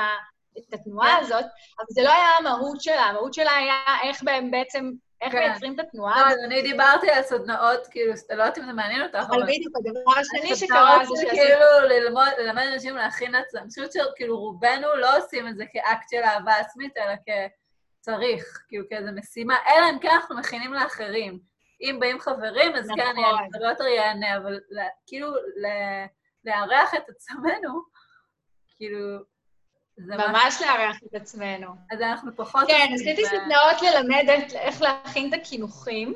[0.58, 1.24] את התנועה כן.
[1.24, 1.44] הזאת,
[1.78, 4.90] אבל זה לא היה המהות שלה, המהות שלה היה איך בעצם,
[5.22, 5.38] איך כן.
[5.38, 6.36] מייצרים את התנועה לא.
[6.36, 9.36] לא, אני דיברתי על סדנאות, כאילו, לא יודעת אם זה מעניין אותך, אבל...
[9.36, 11.36] אבל בדיוק, הדבר השני שקרה זה שעשיתי...
[11.36, 13.60] כאילו ללמוד, ללמד אנשים להכין לעצמם.
[13.60, 17.28] אני חושבת שכאילו רובנו לא עושים את זה כאקט של אהבה עצמית, אלא כ...
[18.00, 21.38] צריך, כאילו כאיזו משימה, אלא אם כן אנחנו מכינים לאחרים.
[21.80, 23.70] אם באים חברים, אז כן, אני הרבה נכון.
[23.70, 24.60] יותר ייהנה, אבל
[25.06, 25.32] כאילו
[26.44, 27.82] לארח את עצמנו,
[28.76, 29.18] כאילו...
[29.98, 31.66] ממש לארח את עצמנו.
[31.90, 32.64] אז אנחנו פחות...
[32.68, 34.24] כן, עשיתי סדנאות ללמד
[34.54, 36.14] איך להכין את הקינוחים,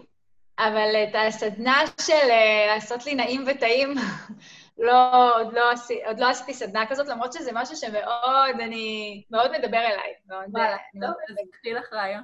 [0.58, 3.94] אבל את הסדנה של אה, לעשות לי נעים וטעים,
[4.82, 9.50] לא, עוד, לא עשי, עוד לא עשיתי סדנה כזאת, למרות שזה משהו שמאוד, אני, מאוד
[9.58, 10.14] מדבר אליי.
[10.26, 12.22] וואלה, טוב, אז קחי לך רעיון.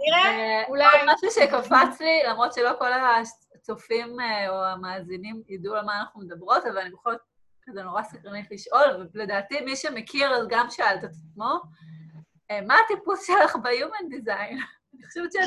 [0.00, 0.84] נראה, אולי...
[0.84, 2.88] עוד משהו שקפץ לי, למרות שלא כל
[3.54, 7.20] הצופים אה, או המאזינים ידעו על מה אנחנו מדברות, אבל אני בכל זאת
[7.62, 11.60] כזה נורא סקרנית לשאול, ולדעתי מי שמכיר, אז גם שאלת את עצמו,
[12.50, 14.56] אה, מה הטיפוס שלך ב-Human Design?
[14.94, 15.42] אני חושבת שאת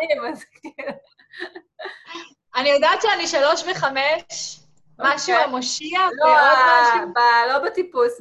[0.00, 0.92] יודעים, אז כאילו...
[2.56, 4.61] אני יודעת שאני שלוש וחמש,
[4.98, 5.44] משהו אוקיי.
[5.44, 6.38] המושיע לא, ועוד
[6.82, 7.12] משהו?
[7.48, 8.20] לא בטיפוס,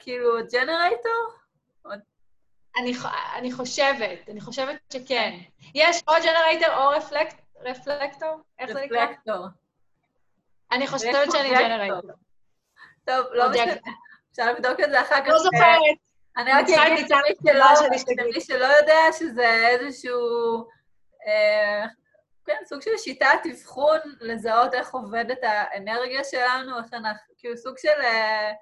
[0.00, 1.28] כאילו ג'נרייטור?
[3.36, 5.38] אני חושבת, אני חושבת שכן.
[5.74, 6.88] יש או ג'נרייטור או
[7.64, 8.40] רפלקטור?
[8.58, 9.04] איך זה נקרא?
[9.04, 9.46] רפלקטור.
[10.72, 12.10] אני חושבת שאני ג'נרייטור.
[13.04, 13.72] טוב, לא משנה.
[14.30, 15.28] אפשר לבדוק את זה אחר כך.
[15.28, 15.96] לא זוכרת.
[16.36, 17.06] אני רק אגיד
[18.18, 20.66] למי שלא יודע שזה איזשהו...
[22.48, 27.78] אה, כן, סוג של שיטת אבחון לזהות איך עובדת האנרגיה שלנו, איך אנחנו, כאילו סוג
[27.78, 28.52] של אה,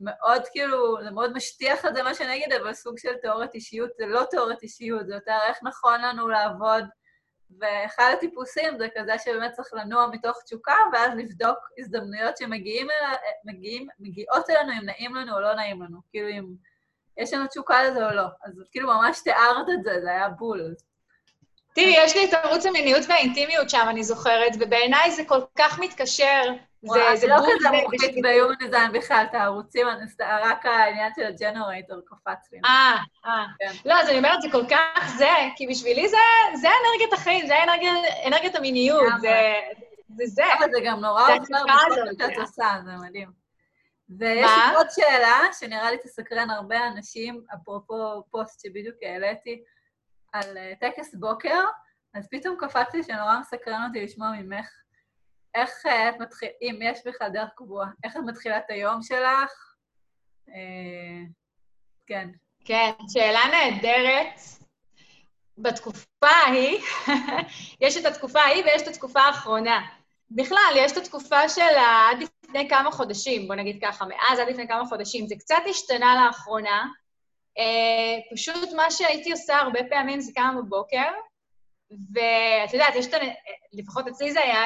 [0.00, 3.90] מאוד כאילו, זה מאוד משטיח את זה מה שאני אגיד, אבל סוג של תיאוריית אישיות,
[3.98, 6.84] זה לא תיאוריית אישיות, זה יותר איך נכון לנו לעבוד.
[7.60, 12.90] ואחד הטיפוסים זה כזה שבאמת צריך לנוע מתוך תשוקה, ואז לבדוק הזדמנויות שמגיעות
[14.50, 15.98] אלינו, אם נעים לנו או לא נעים לנו.
[16.10, 16.44] כאילו, אם
[17.16, 18.26] יש לנו תשוקה לזה או לא.
[18.44, 20.74] אז כאילו ממש תיארת את זה, זה היה בול.
[21.74, 26.42] תראי, יש לי את ערוץ המיניות והאינטימיות שם, אני זוכרת, ובעיניי זה כל כך מתקשר.
[26.82, 29.86] זה, זה לא כזה מוחית ביומן דיזיין בכלל, את הערוצים,
[30.20, 32.58] רק העניין של הג'נרייטור קפץ לי.
[32.64, 32.96] אה,
[33.26, 33.44] אה.
[33.58, 33.72] כן.
[33.84, 37.54] לא, אז אני אומרת, זה כל כך זה, כי בשבילי זה, אנרגיית החיים, זה
[38.26, 39.52] אנרגיית, המיניות, זה,
[40.24, 40.42] זה.
[40.58, 43.42] אבל זה גם נורא עוזר בכל שאת עושה, זה מדהים.
[44.18, 49.62] ויש לי עוד שאלה, שנראה לי תסקרן הרבה אנשים, אפרופו פוסט שבדיוק העליתי,
[50.32, 51.60] על אה, טקס בוקר,
[52.14, 54.68] אז פתאום קפץ לי שנורא מסקרן אותי לשמוע ממך
[55.54, 59.74] איך אה, את מתחילה, אם יש בכלל דרך קבועה, איך את מתחילה את היום שלך?
[60.48, 61.24] אה,
[62.06, 62.28] כן.
[62.64, 64.40] כן, שאלה נהדרת.
[65.58, 66.82] בתקופה ההיא,
[67.80, 69.86] יש את התקופה ההיא ויש את התקופה האחרונה.
[70.30, 71.60] בכלל, יש את התקופה של
[72.10, 75.26] עד לפני כמה חודשים, בוא נגיד ככה, מאז עד לפני כמה חודשים.
[75.26, 76.86] זה קצת השתנה לאחרונה.
[77.58, 81.10] Uh, פשוט מה שהייתי עושה הרבה פעמים זה קמה בבוקר,
[81.90, 83.18] ואת יודעת, יש את ה...
[83.72, 84.64] לפחות אצלי זה היה,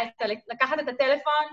[0.49, 1.45] לקחת את הטלפון,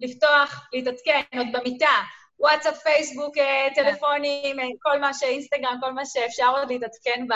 [0.00, 1.96] לפתוח, להתעדכן, עוד במיטה,
[2.38, 3.68] וואטסאפ, פייסבוק, אה.
[3.74, 7.34] טלפונים, אה, כל מה שאינסטגרם, כל מה שאפשר עוד להתעדכן ב...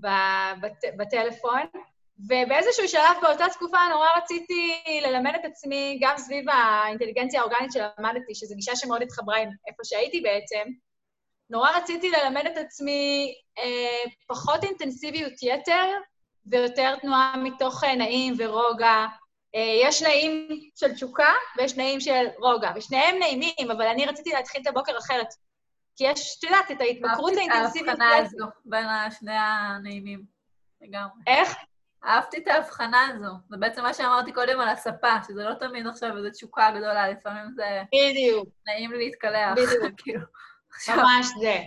[0.00, 0.06] ב...
[0.60, 0.84] בת...
[0.96, 1.60] בטלפון.
[2.18, 8.54] ובאיזשהו שלב באותה תקופה נורא רציתי ללמד את עצמי, גם סביב האינטליגנציה האורגנית שלמדתי, שזו
[8.54, 10.62] גישה שמאוד התחברה עם איפה שהייתי בעצם,
[11.50, 15.86] נורא רציתי ללמד את עצמי אה, פחות אינטנסיביות יתר
[16.46, 19.06] ויותר תנועה מתוך אה, נעים ורוגע.
[19.54, 24.62] אה, יש נעים של תשוקה ויש נעים של רוגע, ושניהם נעימים, אבל אני רציתי להתחיל
[24.62, 25.28] את הבוקר אחרת.
[25.96, 27.88] כי יש, את יודעת, את ההתמכרות האינטנסיבית.
[27.88, 28.86] אהבתי את ההבחנה הזו בין
[29.18, 30.24] שני הנעימים,
[30.80, 31.22] לגמרי.
[31.26, 31.54] איך?
[32.04, 33.32] אהבתי את ההבחנה הזו.
[33.48, 37.52] זה בעצם מה שאמרתי קודם על הספה, שזה לא תמיד עכשיו איזו תשוקה גדולה, לפעמים
[37.56, 37.82] זה...
[37.94, 38.48] בדיוק.
[38.66, 39.54] נעים לי להתקלח.
[39.56, 40.28] בדיוק.
[40.88, 41.58] ממש זה.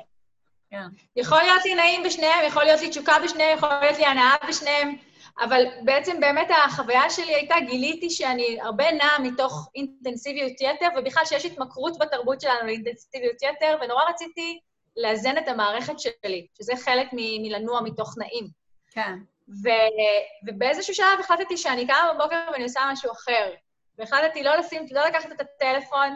[0.70, 0.88] כן.
[1.16, 4.95] יכול להיות לי נעים בשניהם, יכול להיות לי תשוקה בשניהם, יכול להיות לי הנאה בשניהם,
[5.39, 11.45] אבל בעצם באמת החוויה שלי הייתה, גיליתי שאני הרבה נעה מתוך אינטנסיביות יתר, ובכלל שיש
[11.45, 14.60] התמכרות בתרבות שלנו לאינטנסיביות יתר, ונורא רציתי
[14.97, 18.47] לאזן את המערכת שלי, שזה חלק מלנוע מתוך נעים.
[18.91, 19.14] כן.
[19.64, 23.49] ו- ובאיזשהו שלב החלטתי שאני קמה בבוקר ואני עושה משהו אחר.
[23.97, 26.16] והחלטתי לא לשים, לא לקחת את הטלפון,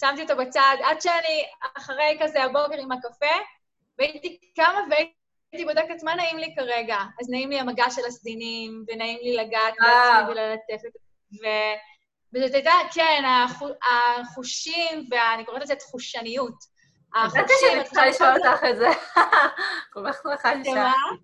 [0.00, 1.44] שמתי אותו בצד, עד שאני
[1.76, 3.36] אחרי כזה הבוקר עם הקפה,
[3.98, 6.98] והייתי קמה והייתי בודקת מה נעים לי כרגע.
[7.20, 10.92] אז נעים לי המגע של הסדינים, ונעים לי לגעת בעצמי וללטף את...
[11.42, 11.46] ו...
[12.34, 13.22] וזאת הייתה, כן,
[13.90, 16.78] החושים, ואני קוראת לזה תחושניות.
[17.16, 18.88] ידעתי שאני צריכה לשאול אותך את זה.
[19.92, 21.22] כל כך שמחה ששאלתי.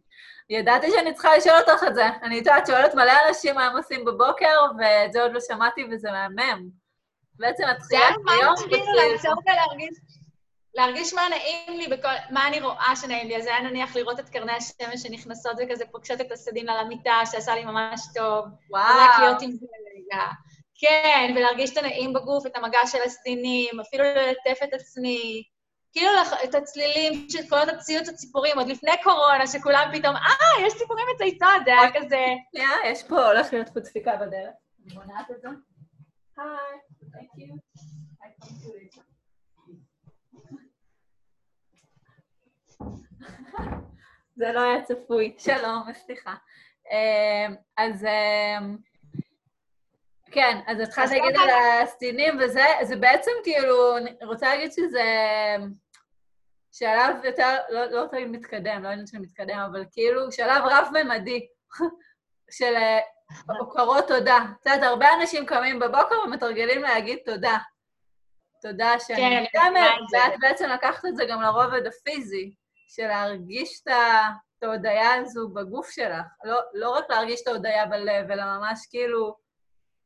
[0.50, 2.06] ידעתי שאני צריכה לשאול אותך את זה.
[2.22, 6.08] אני יודעת, שואלת מלא אנשים מה הם עושים בבוקר, ואת זה עוד לא שמעתי וזה
[6.10, 6.83] מהמם.
[7.38, 8.26] בעצם את תחילת היום...
[8.26, 9.98] זה היה ממש כאילו לעצור ולהרגיש...
[10.74, 13.36] להרגיש מה נעים לי, בכל, מה אני רואה שנעים לי.
[13.36, 17.54] אז היה נניח לראות את קרני השמש שנכנסות וכזה פוגשות את הסדים על המיטה, שעשה
[17.54, 18.44] לי ממש טוב.
[18.70, 18.94] וואו.
[19.00, 19.66] רק להיות עם זה
[19.96, 20.24] רגע.
[20.78, 25.42] כן, ולהרגיש את הנעים בגוף, את המגע של הסדינים, אפילו ללטף את עצמי.
[25.92, 26.10] כאילו
[26.44, 31.64] את הצלילים של כל הציוץ הציפורים, עוד לפני קורונה, שכולם פתאום, אה, יש ציפורים מצייצות,
[31.64, 32.24] זה היה כזה...
[32.50, 34.54] שנייה, יש פה, הולך להיות פה דפיקה בדרך.
[34.86, 35.48] אני מונעת את זה.
[36.38, 36.78] היי,
[37.14, 37.60] thank you.
[44.36, 45.34] זה לא היה צפוי.
[45.38, 46.34] שלום, סליחה.
[46.90, 48.76] אמ, אז אמ,
[50.30, 51.50] כן, אז התחלת להגיד על
[51.82, 55.04] הסדינים וזה, זה בעצם כאילו, אני רוצה להגיד שזה
[56.72, 61.46] שלב יותר, לא, לא להגיד מתקדם, לא יודעת שאני מתקדם, אבל כאילו שלב רב-ממדי
[62.58, 62.74] של
[63.58, 64.38] הוקרות תודה.
[64.60, 67.58] את יודעת, הרבה אנשים קמים בבוקר ומתרגלים להגיד תודה.
[68.62, 72.54] תודה שאני כן, מתאמת, ואת בעצם לקחת את זה גם לרובד הפיזי,
[72.88, 73.92] של להרגיש את
[74.62, 76.26] ההודיה הזו בגוף שלך.
[76.44, 79.36] לא, לא רק להרגיש את ההודיה בלב, אלא ממש כאילו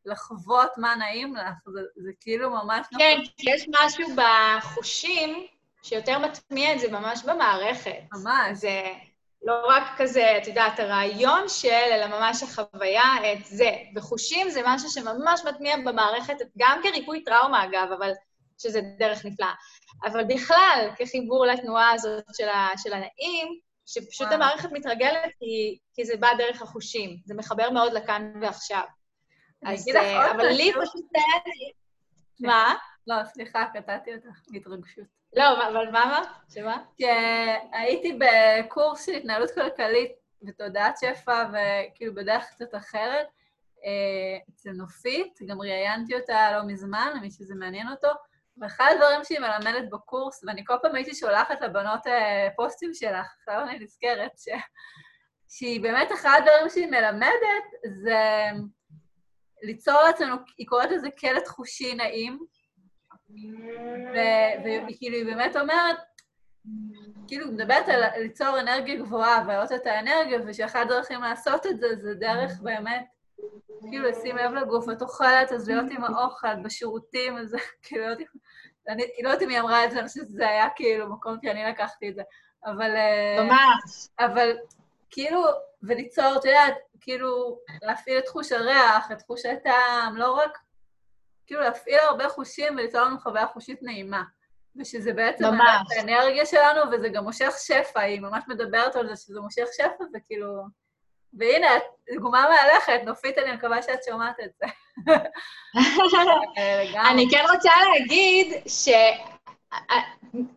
[0.04, 1.54] לחוות מה נעים לך.
[1.66, 2.86] זה, זה כאילו ממש...
[2.98, 3.32] כן, נכון.
[3.36, 5.46] כי יש משהו בחושים
[5.82, 7.98] שיותר מטמיע את זה ממש במערכת.
[8.12, 8.58] ממש.
[8.58, 8.82] זה
[9.42, 13.70] לא רק כזה, את יודעת, הרעיון של, אלא ממש החוויה, את זה.
[13.96, 18.12] וחושים זה משהו שממש מטמיע במערכת, גם כריפוי טראומה, אגב, אבל
[18.58, 19.52] שזה דרך נפלאה.
[20.04, 24.34] אבל בכלל, כחיבור לתנועה הזאת של, ה, של הנעים, שפשוט וואו.
[24.34, 27.16] המערכת מתרגלת כי, כי זה בא דרך החושים.
[27.24, 28.82] זה מחבר מאוד לכאן ועכשיו.
[29.64, 31.04] אז, אה, אבל לי פשוט...
[32.40, 32.74] מה?
[33.06, 35.17] לא, סליחה, קטעתי אותך בהתרגשות.
[35.36, 36.28] לא, אבל מה אמרת?
[36.54, 36.84] שמה?
[37.00, 40.12] שהייתי בקורס של התנהלות כלכלית
[40.46, 43.26] ותודעת שפע, וכאילו בדרך קצת אחרת,
[43.84, 48.08] אה, אצל נופית, גם ראיינתי אותה לא מזמן, למי שזה מעניין אותו,
[48.60, 53.62] ואחד הדברים שהיא מלמדת בקורס, ואני כל פעם הייתי שולחת לבנות אה, פוסטים שלך, עכשיו
[53.62, 54.48] אני נזכרת, ש...
[55.48, 57.64] שהיא באמת, אחד הדברים שהיא מלמדת
[58.02, 58.20] זה
[59.62, 62.38] ליצור לעצמנו, היא קוראת לזה קלט חושי נעים,
[64.64, 65.96] וכאילו היא באמת אומרת,
[67.28, 72.14] כאילו, מדברת על ליצור אנרגיה גבוהה ולהעלות את האנרגיה, ושאחת הדרכים לעשות את זה, זה
[72.14, 73.06] דרך באמת,
[73.88, 78.26] כאילו, לשים לב לגוף, את אוכלת, אז להיות עם האוכל, בשירותים, אז כאילו, להיות עם...
[78.88, 81.50] אני לא יודעת אם היא אמרה את זה, אני חושבת שזה היה כאילו מקום כי
[81.50, 82.22] אני לקחתי את זה,
[82.66, 82.96] אבל...
[82.96, 84.08] אה, ממש.
[84.20, 84.56] אבל
[85.10, 85.44] כאילו,
[85.82, 90.58] וליצור, את יודעת, כאילו, להפעיל את חוש הריח, את חוש הטעם, לא רק
[91.48, 94.22] כאילו להפעיל הרבה חושים וליצור לנו חוויה חושית נעימה.
[94.76, 95.86] ושזה בעצם ממש.
[95.96, 100.62] האנרגיה שלנו, וזה גם מושך שפע, היא ממש מדברת על זה שזה מושך שפע, וכאילו...
[101.32, 101.82] והנה, את
[102.14, 104.66] דוגמה מהלכת, נופית, אני מקווה שאת שומעת את זה.
[107.10, 108.88] אני כן רוצה להגיד ש...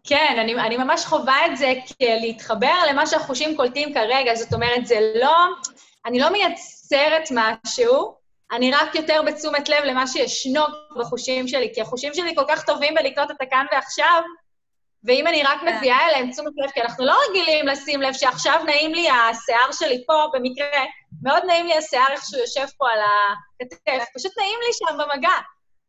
[0.04, 5.14] כן, אני, אני ממש חווה את זה כלהתחבר למה שהחושים קולטים כרגע, זאת אומרת, זה
[5.16, 5.36] לא...
[6.06, 8.16] אני לא מייצרת משהו,
[8.52, 10.62] אני רק יותר בתשומת לב למה שישנו
[10.99, 14.22] בחושים שלי, כי החושים שלי כל כך טובים בלקלוט את הכאן ועכשיו,
[15.04, 15.78] ואם אני רק כן.
[15.78, 20.04] מביאה אליהם תשומת לב, כי אנחנו לא רגילים לשים לב שעכשיו נעים לי השיער שלי
[20.08, 20.84] פה, במקרה,
[21.24, 22.99] מאוד נעים לי השיער איך שהוא יושב פה על
[23.62, 25.38] הכתף, פשוט נעים לי שם במגע.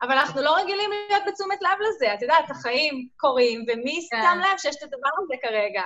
[0.03, 2.15] אבל אנחנו לא רגילים להיות בתשומת לב לזה.
[2.15, 4.23] את יודעת, החיים קורים, ומי כן.
[4.23, 5.83] שם לב שיש את הדבר הזה כרגע?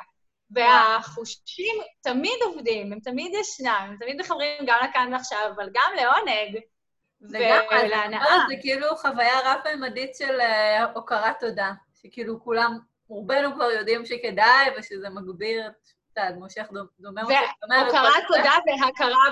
[0.50, 6.58] והחושים תמיד עובדים, הם תמיד ישנם, הם תמיד מחברים גם לכאן ועכשיו, אבל גם לעונג
[7.20, 8.46] ולהנאה.
[8.48, 11.72] זה כאילו חוויה רב-ממדית של אה, הוקרת תודה,
[12.02, 12.78] שכאילו כולם,
[13.08, 15.70] רובנו כבר יודעים שכדאי ושזה מגביר,
[16.18, 16.66] את מושך
[17.00, 17.28] דומה מה
[17.82, 19.24] והוקרת תודה והכרה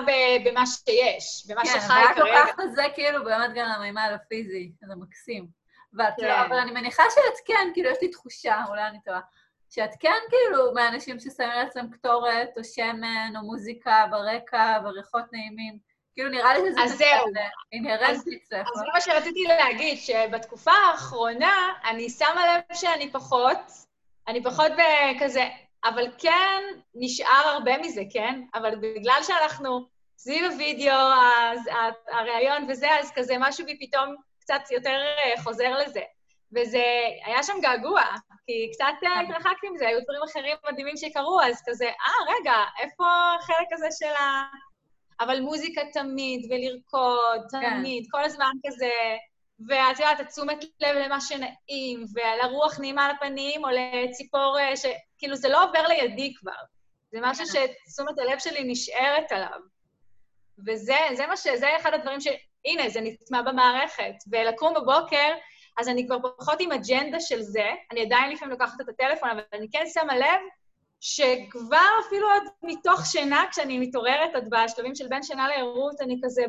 [0.44, 2.14] במה שיש, במה שחי כרגע.
[2.14, 5.46] כן, ואת לוקחת את זה כאילו באמת גם למימד הפיזי, זה מקסים.
[5.92, 6.30] לא, כן.
[6.30, 9.20] אבל אני מניחה שאת כן, כאילו, יש לי תחושה, אולי אני טועה.
[9.74, 15.78] שאת כן כאילו מהאנשים ששמים לעצמם קטורת, או שמן, או מוזיקה ברקע, וריחות נעימים.
[16.14, 17.26] כאילו, נראה לי שזה אז זהו.
[17.72, 18.68] אינהרנטי אצלך.
[18.68, 23.58] אז זה מה שרציתי להגיד, שבתקופה האחרונה אני שמה לב שאני פחות,
[24.28, 25.44] אני פחות בכזה,
[25.84, 26.62] אבל כן
[26.94, 28.42] נשאר הרבה מזה, כן?
[28.54, 29.86] אבל בגלל שאנחנו
[30.18, 30.96] סביב הוידאו,
[32.08, 36.02] הראיון וזה, אז כזה משהו בי פתאום קצת יותר אה, חוזר לזה.
[36.55, 36.84] וזה,
[37.24, 38.02] היה שם געגוע,
[38.46, 39.20] כי קצת אה.
[39.20, 43.05] התרחקתי מזה, היו דברים אחרים מדהימים שקרו, אז כזה, אה, רגע, איפה
[43.38, 44.42] החלק הזה של ה...
[45.20, 47.70] אבל מוזיקה תמיד, ולרקוד, כן.
[47.70, 48.90] תמיד, כל הזמן כזה,
[49.68, 54.86] ואת יודעת, התשומת לב למה שנעים, ולרוח נעימה על הפנים, או לציפור, אה, ש...
[55.18, 56.52] כאילו, זה לא עובר לידי כבר.
[57.12, 57.66] זה משהו כן.
[57.86, 59.61] שתשומת הלב שלי נשארת עליו.
[60.66, 61.46] וזה מה ש...
[61.46, 62.26] זה אחד הדברים ש...
[62.64, 64.14] הנה, זה נטמע במערכת.
[64.30, 65.34] ולקום בבוקר,
[65.76, 69.40] אז אני כבר פחות עם אג'נדה של זה, אני עדיין לפעמים לוקחת את הטלפון, אבל
[69.52, 70.40] אני כן שמה לב
[71.00, 76.42] שכבר אפילו עוד מתוך שינה, כשאני מתעוררת עוד בשלבים של בין שינה לערות, אני כזה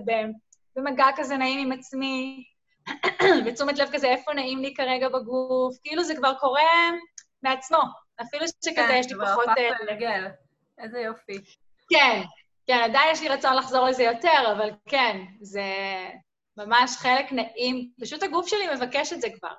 [0.75, 2.43] במגע כזה נעים עם עצמי,
[3.45, 6.61] ותשומת לב כזה, איפה נעים לי כרגע בגוף, כאילו זה כבר קורה
[7.43, 7.79] מעצמו,
[8.21, 9.45] אפילו שכזה כן, יש לי פחות...
[9.55, 10.35] כן, כבר הפכת
[10.77, 11.37] איזה יופי.
[11.89, 12.21] כן,
[12.67, 15.63] כן, עדיין יש לי רצון לחזור לזה יותר, אבל כן, זה
[16.57, 17.89] ממש חלק נעים.
[18.01, 19.53] פשוט הגוף שלי מבקש את זה כבר.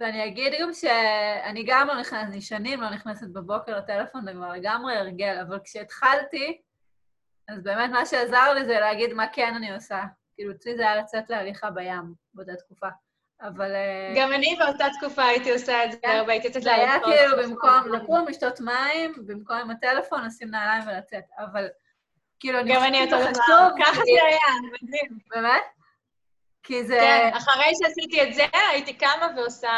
[0.00, 4.48] ואני אגיד גם שאני גם לא נכנסת, אני שנים לא נכנסת בבוקר לטלפון, זה כבר
[4.48, 6.60] לגמרי הרגל, אבל כשהתחלתי,
[7.48, 10.02] אז באמת מה שעזר לי זה להגיד מה כן אני עושה.
[10.34, 12.88] כאילו, אצלי זה היה לצאת להליכה בים באותה תקופה.
[13.40, 13.74] אבל...
[13.74, 16.08] אה, גם אני באותה תקופה הייתי עושה את זה כן.
[16.08, 16.98] הרבה, הייתי יוצאת להליכה.
[17.06, 21.24] זה היה כאילו במקום לקום, לשתות מים, במקום עם הטלפון, לשים נעליים ולצאת.
[21.38, 21.68] אבל
[22.40, 23.84] כאילו, אני חושבת שזה חשוב.
[23.84, 25.18] ככה זה היה, מדהים.
[25.30, 25.62] באמת?
[26.62, 26.98] כי זה...
[27.00, 29.70] כן, אחרי שעשיתי את זה, הייתי קמה ועושה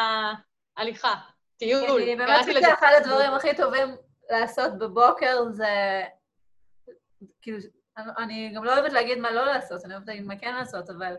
[0.77, 1.15] הליכה,
[1.57, 2.03] טיול.
[2.03, 3.97] אני באמת חושבת שאחד הדברים הכי טובים
[4.31, 6.03] לעשות בבוקר זה...
[7.43, 7.59] כאילו,
[7.97, 11.15] אני גם לא אוהבת להגיד מה לא לעשות, אני אוהבת להגיד מה כן לעשות, אבל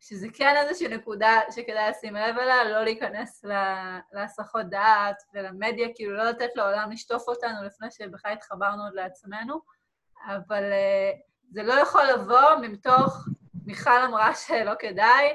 [0.00, 3.44] שזה כן איזושהי נקודה שכדאי לשים לב אליה, לא להיכנס
[4.12, 9.60] להסחות דעת ולמדיה, כאילו לא לתת לעולם לשטוף אותנו לפני שבכלל התחברנו עוד לעצמנו,
[10.26, 11.16] אבל uh,
[11.50, 13.28] זה לא יכול לבוא מתוך
[13.68, 15.28] מיכל אמרה שלא כדאי,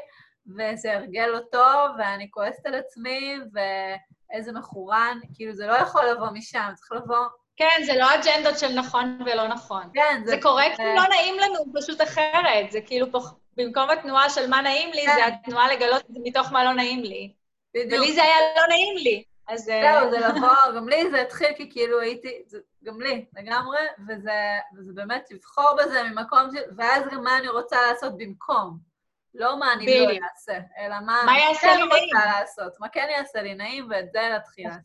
[0.57, 6.27] וזה הרגל לא טוב, ואני כועסת על עצמי, ואיזה מחורן, כאילו זה לא יכול לבוא
[6.33, 7.25] משם, צריך לבוא...
[7.55, 9.83] כן, זה לא אג'נדות של נכון ולא נכון.
[9.93, 10.31] כן, זה...
[10.31, 12.71] זה קורה כי לא נעים לנו, פשוט אחרת.
[12.71, 13.19] זה כאילו, פה,
[13.57, 15.15] במקום התנועה של מה נעים לי, כן.
[15.15, 17.33] זה התנועה לגלות את זה מתוך מה לא נעים לי.
[17.73, 18.01] בדיוק.
[18.01, 19.23] ולי זה היה לא נעים לי.
[19.47, 19.69] אז...
[19.69, 23.79] אה, זהו, זה לבוא, גם לי זה התחיל כי כאילו הייתי, זה, גם לי, לגמרי,
[24.07, 26.61] וזה, וזה באמת לבחור בזה ממקום של...
[26.77, 28.93] ואז גם מה אני רוצה לעשות במקום.
[29.33, 33.41] לא מה אני לא אעשה, אלא מה, מה אני כן רוצה לעשות, מה כן יעשה
[33.41, 34.81] לי נעים, ואת זה להתחיל נכון.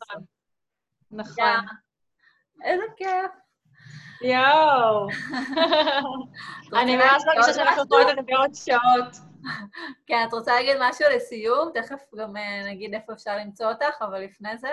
[1.11, 1.39] לעשות.
[1.39, 1.77] נכון.
[2.63, 3.31] איזה כיף.
[4.23, 5.09] יואו.
[6.83, 9.28] אני ממש מרגישה שאנחנו יכולים לדבר עוד שעות.
[10.07, 11.71] כן, את רוצה להגיד משהו לסיום?
[11.75, 14.69] תכף גם אה, נגיד איפה אפשר למצוא אותך, אבל לפני זה.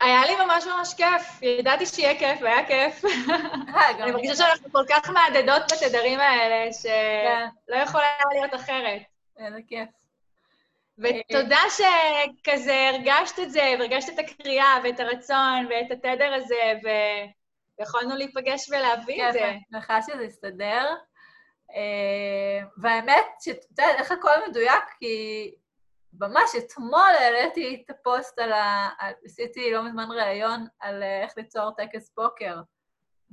[0.00, 1.42] היה לי ממש ממש כיף.
[1.42, 3.04] ידעתי שיהיה כיף, והיה כיף.
[3.74, 7.82] אה, אני מרגישה שאנחנו כל כך מהדהדות בתדרים האלה, שלא כן.
[7.82, 9.02] יכולה להיות אחרת.
[9.38, 9.88] איזה כיף.
[10.98, 16.72] ותודה שכזה הרגשת את זה, והרגשת את הקריאה, ואת הרצון, ואת התדר הזה,
[17.78, 19.38] ויכולנו להיפגש ולהביא את זה.
[19.38, 20.94] כן, שמחה שזה הסתדר.
[21.74, 25.54] אה, והאמת, שאתה יודע, איך הכל מדויק, כי
[26.20, 28.88] ממש אתמול העליתי את הפוסט על ה...
[29.24, 32.60] עשיתי לא מזמן ראיון על אה, איך ליצור טקס בוקר.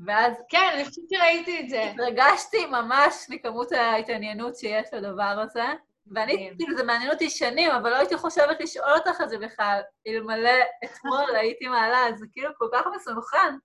[0.05, 0.33] ואז...
[0.49, 1.83] כן, אני חושבת שראיתי את זה.
[1.83, 5.65] התרגשתי ממש מכמות ההתעניינות שיש לדבר הזה.
[6.11, 9.81] ואני, כאילו, זה מעניין אותי שנים, אבל לא הייתי חושבת לשאול אותך את זה בכלל.
[10.07, 10.51] אלמלא
[10.85, 13.55] אתמול הייתי מעלה, אז זה כאילו כל כך מסונכן.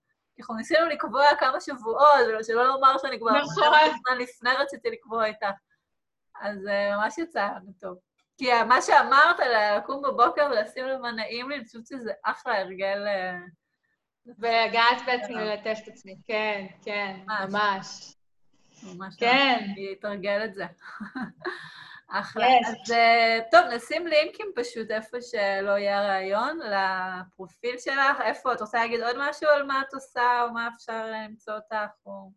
[0.41, 3.31] אנחנו ניסינו לקבוע כמה שבועות, שלא לומר שאני כבר...
[3.31, 4.17] נכון.
[4.19, 5.47] לפני רציתי לקבוע איתך.
[6.41, 7.97] אז uh, ממש יצא לנו טוב.
[8.37, 13.07] כי מה שאמרת, לקום בבוקר ולשים לב מה נעים לי, אני חושבת שזה אחלה הרגל...
[13.07, 13.37] אה,
[14.37, 18.15] והגעת בעצמי ללטף את עצמי, כן, כן, ממש.
[18.83, 19.15] ממש.
[19.19, 19.65] כן.
[19.75, 20.65] להתרגל את זה.
[22.11, 22.47] אחלה.
[22.47, 22.67] Yes.
[22.67, 28.21] אז אה, טוב, נשים לינקים פשוט איפה שלא יהיה ראיון, לפרופיל שלך.
[28.23, 31.91] איפה, את רוצה להגיד עוד משהו על מה את עושה, או מה אפשר למצוא אותך,
[32.05, 32.31] או...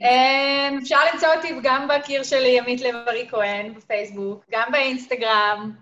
[0.00, 5.72] אמ, אפשר למצוא אותי גם בקיר שלי, ימית לב-ארי כהן, בפייסבוק, גם באינסטגרם,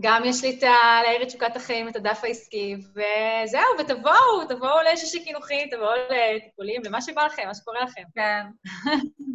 [0.00, 1.02] גם יש לי את ה...
[1.02, 7.02] להעיר את תשוקת החיים, את הדף העסקי, וזהו, ותבואו, תבואו לשישי חינוכי, תבואו לטיפולים, למה
[7.02, 8.02] שבא לכם, מה שקורה לכם.
[8.14, 8.42] כן.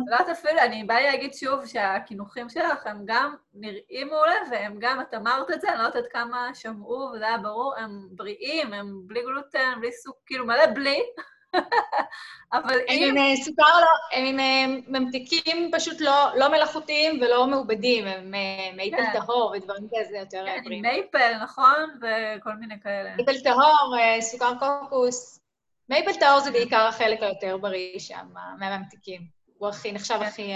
[0.08, 5.14] לא אפילו, אני באה להגיד שוב שהחינוכים שלך הם גם נראים מעולה, והם גם, את
[5.14, 9.22] אמרת את זה, אני לא יודעת כמה שמעו, וזה היה ברור, הם בריאים, הם בלי
[9.22, 11.04] גלוטן, בלי סוג, כאילו מלא בלי,
[12.54, 13.10] אבל הם אם...
[13.10, 18.34] עם אה, סוכר לא, הם עם אה, ממתיקים פשוט לא, לא מלאכותיים ולא מעובדים, הם
[18.34, 19.20] אה, maple כן.
[19.20, 20.82] טהור ודברים כזה יותר כן, בריאים.
[20.82, 21.90] maple, נכון?
[22.02, 23.16] וכל מיני כאלה.
[23.16, 25.40] maple טהור, סוכר קוקוס.
[25.90, 29.22] maple טהור זה בעיקר החלק היותר בריא שם, מה- מהממתיקים.
[29.58, 30.26] הוא הכי, נחשב כן.
[30.26, 30.54] הכי...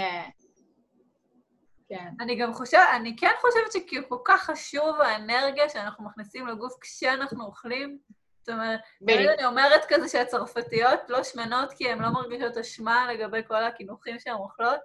[1.88, 2.08] כן.
[2.20, 7.44] אני גם חושבת, אני כן חושבת שכאילו כל כך חשוב האנרגיה שאנחנו מכניסים לגוף כשאנחנו
[7.44, 7.98] אוכלים.
[8.46, 13.40] זאת אומרת, תמיד אני אומרת כזה שהצרפתיות לא שמנות כי הן לא מרגישות אשמה לגבי
[13.48, 14.80] כל הקינוחים שהן אוכלות,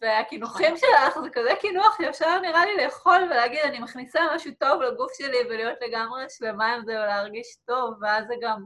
[0.00, 5.12] והקינוחים שלך זה כזה קינוח שאפשר נראה לי לאכול ולהגיד, אני מכניסה משהו טוב לגוף
[5.18, 8.64] שלי ולהיות לגמרי שלמה עם זה ולהרגיש טוב, ואז זה גם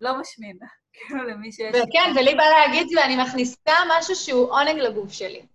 [0.00, 0.58] לא משמין,
[0.94, 1.76] כאילו למי שיש...
[1.76, 5.46] וכן, ולי בא להגיד, ואני מכניסה משהו שהוא עונג לגוף שלי.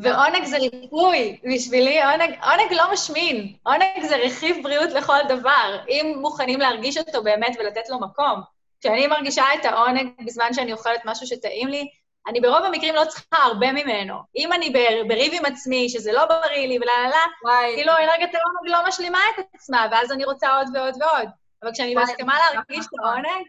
[0.00, 6.16] ועונג זה ריפוי, בשבילי עונג, עונג לא משמין, עונג זה רכיב בריאות לכל דבר, אם
[6.20, 8.40] מוכנים להרגיש אותו באמת ולתת לו מקום.
[8.80, 11.88] כשאני מרגישה את העונג בזמן שאני אוכלת משהו שטעים לי,
[12.28, 14.14] אני ברוב המקרים לא צריכה הרבה ממנו.
[14.36, 14.70] אם אני
[15.08, 18.88] בריב עם עצמי, שזה לא בריא לי ולה לה לה, וואי, כאילו אנרגיית העונג לא
[18.88, 21.28] משלימה את עצמה, ואז אני רוצה עוד ועוד ועוד.
[21.62, 22.08] אבל כשאני כך
[22.54, 22.92] להרגיש את.
[23.04, 23.46] העונג,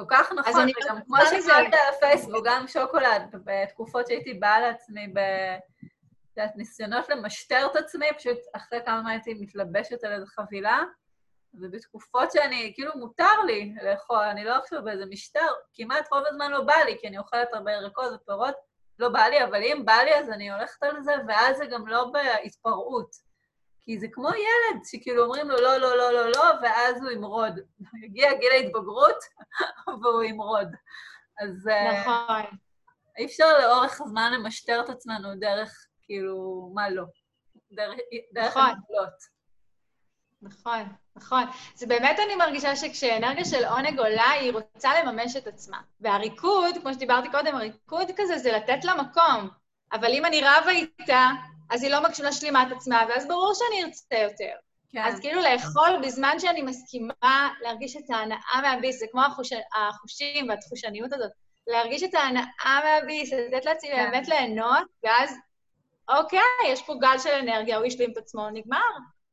[0.00, 1.16] כל כך נכון, אני וגם לא כמו.
[1.26, 5.18] שאמרת על הפייסבוק, גם שוקולד, בתקופות שהייתי באה לעצמי ב...
[5.18, 10.82] את יודעת, ניסיונות למשטר את עצמי, פשוט אחרי כמה זמן הייתי מתלבשת על איזו חבילה,
[11.54, 16.60] ובתקופות שאני, כאילו מותר לי לאכול, אני לא עכשיו באיזה משטר, כמעט רוב הזמן לא
[16.60, 18.54] בא לי, כי אני אוכלת הרבה ירקות ופירות,
[18.98, 21.86] לא בא לי, אבל אם בא לי אז אני הולכת על זה, ואז זה גם
[21.86, 23.25] לא בהתפרעות.
[23.86, 27.60] כי זה כמו ילד, שכאילו אומרים לו לא, לא, לא, לא, לא, ואז הוא ימרוד.
[28.04, 29.16] יגיע גיל ההתבגרות,
[30.02, 30.68] והוא ימרוד.
[31.40, 32.58] אז אה, נכון.
[33.18, 37.04] אי אפשר לאורך הזמן למשטר את עצמנו דרך, כאילו, מה לא?
[37.72, 37.98] דרך,
[38.34, 38.74] דרך נכון.
[40.42, 40.82] נכון,
[41.16, 41.44] נכון.
[41.74, 45.80] זה באמת אני מרגישה שכשאנרגיה של עונג עולה, היא רוצה לממש את עצמה.
[46.00, 49.48] והריקוד, כמו שדיברתי קודם, הריקוד כזה זה לתת לה מקום.
[49.92, 51.30] אבל אם אני רבה איתה,
[51.70, 51.98] אז היא לא
[52.28, 54.56] משלימה את עצמה, ואז ברור שאני ארצה יותר.
[54.92, 59.50] כן, אז כאילו לאכול בזמן שאני מסכימה להרגיש את ההנאה מהביס, זה כמו החוש...
[59.74, 61.30] החושים והתחושניות הזאת,
[61.66, 64.10] להרגיש את ההנאה מהביס, לתת לעצמי כן.
[64.10, 65.36] באמת ליהנות, ואז,
[66.08, 68.78] אוקיי, יש פה גל של אנרגיה, הוא השלים את עצמו, נגמר.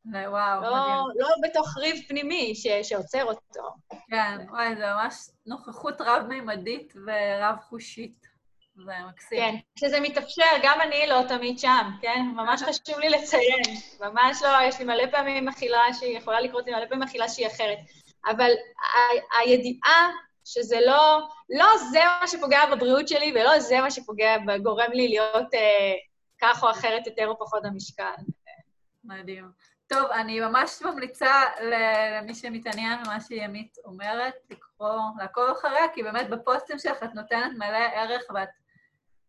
[0.06, 1.22] וואו, לא, מדהים.
[1.22, 2.68] לא בתוך ריב פנימי ש...
[2.90, 3.70] שעוצר אותו.
[4.10, 8.33] כן, וואי, זה ממש נוכחות רב-מימדית ורב-חושית.
[8.76, 9.40] זה מקסים.
[9.40, 12.22] כן, כשזה מתאפשר, גם אני לא תמיד שם, כן?
[12.36, 13.62] ממש חשוב לי לציין.
[14.00, 17.48] ממש לא, יש לי מלא פעמים אכילה שהיא יכולה לקרות לי מלא פעמים אכילה שהיא
[17.48, 17.78] אחרת.
[18.26, 20.10] אבל ה- הידיעה
[20.46, 25.54] שזה לא, לא זה מה שפוגע בבריאות שלי, ולא זה מה שפוגע, גורם לי להיות
[25.54, 25.94] אה,
[26.42, 28.12] כך או אחרת יותר או פחות במשקל.
[29.04, 29.52] מדהים.
[29.88, 36.80] טוב, אני ממש ממליצה למי שמתעניין במה שימית אומרת, לקרוא, לעקוב אחריה, כי באמת בפוסטים
[36.80, 38.50] שלך את נותנת מלא ערך ואת...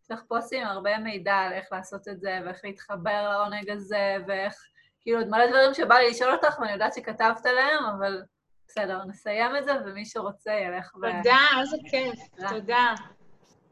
[0.05, 4.17] יש לך פוסטים עם הרבה מידע על איך לעשות את זה, ואיך להתחבר לעונג הזה,
[4.27, 4.53] ואיך...
[5.01, 8.23] כאילו, עוד מלא דברים שבא לי לשאול אותך, ואני יודעת שכתבת עליהם, אבל
[8.67, 10.99] בסדר, נסיים את זה, ומי שרוצה ילך ו...
[10.99, 12.19] תודה, איזה כיף.
[12.35, 12.49] תודה.
[12.49, 12.93] תודה.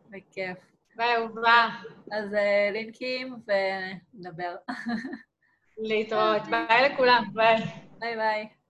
[0.10, 0.58] בכיף.
[0.96, 1.68] ביי, אהובה.
[2.12, 4.56] אז אה, לינקים, ונדבר.
[5.78, 6.42] להתראות.
[6.50, 7.24] ביי לכולם.
[7.34, 7.58] ביי.
[8.00, 8.63] ביי ביי.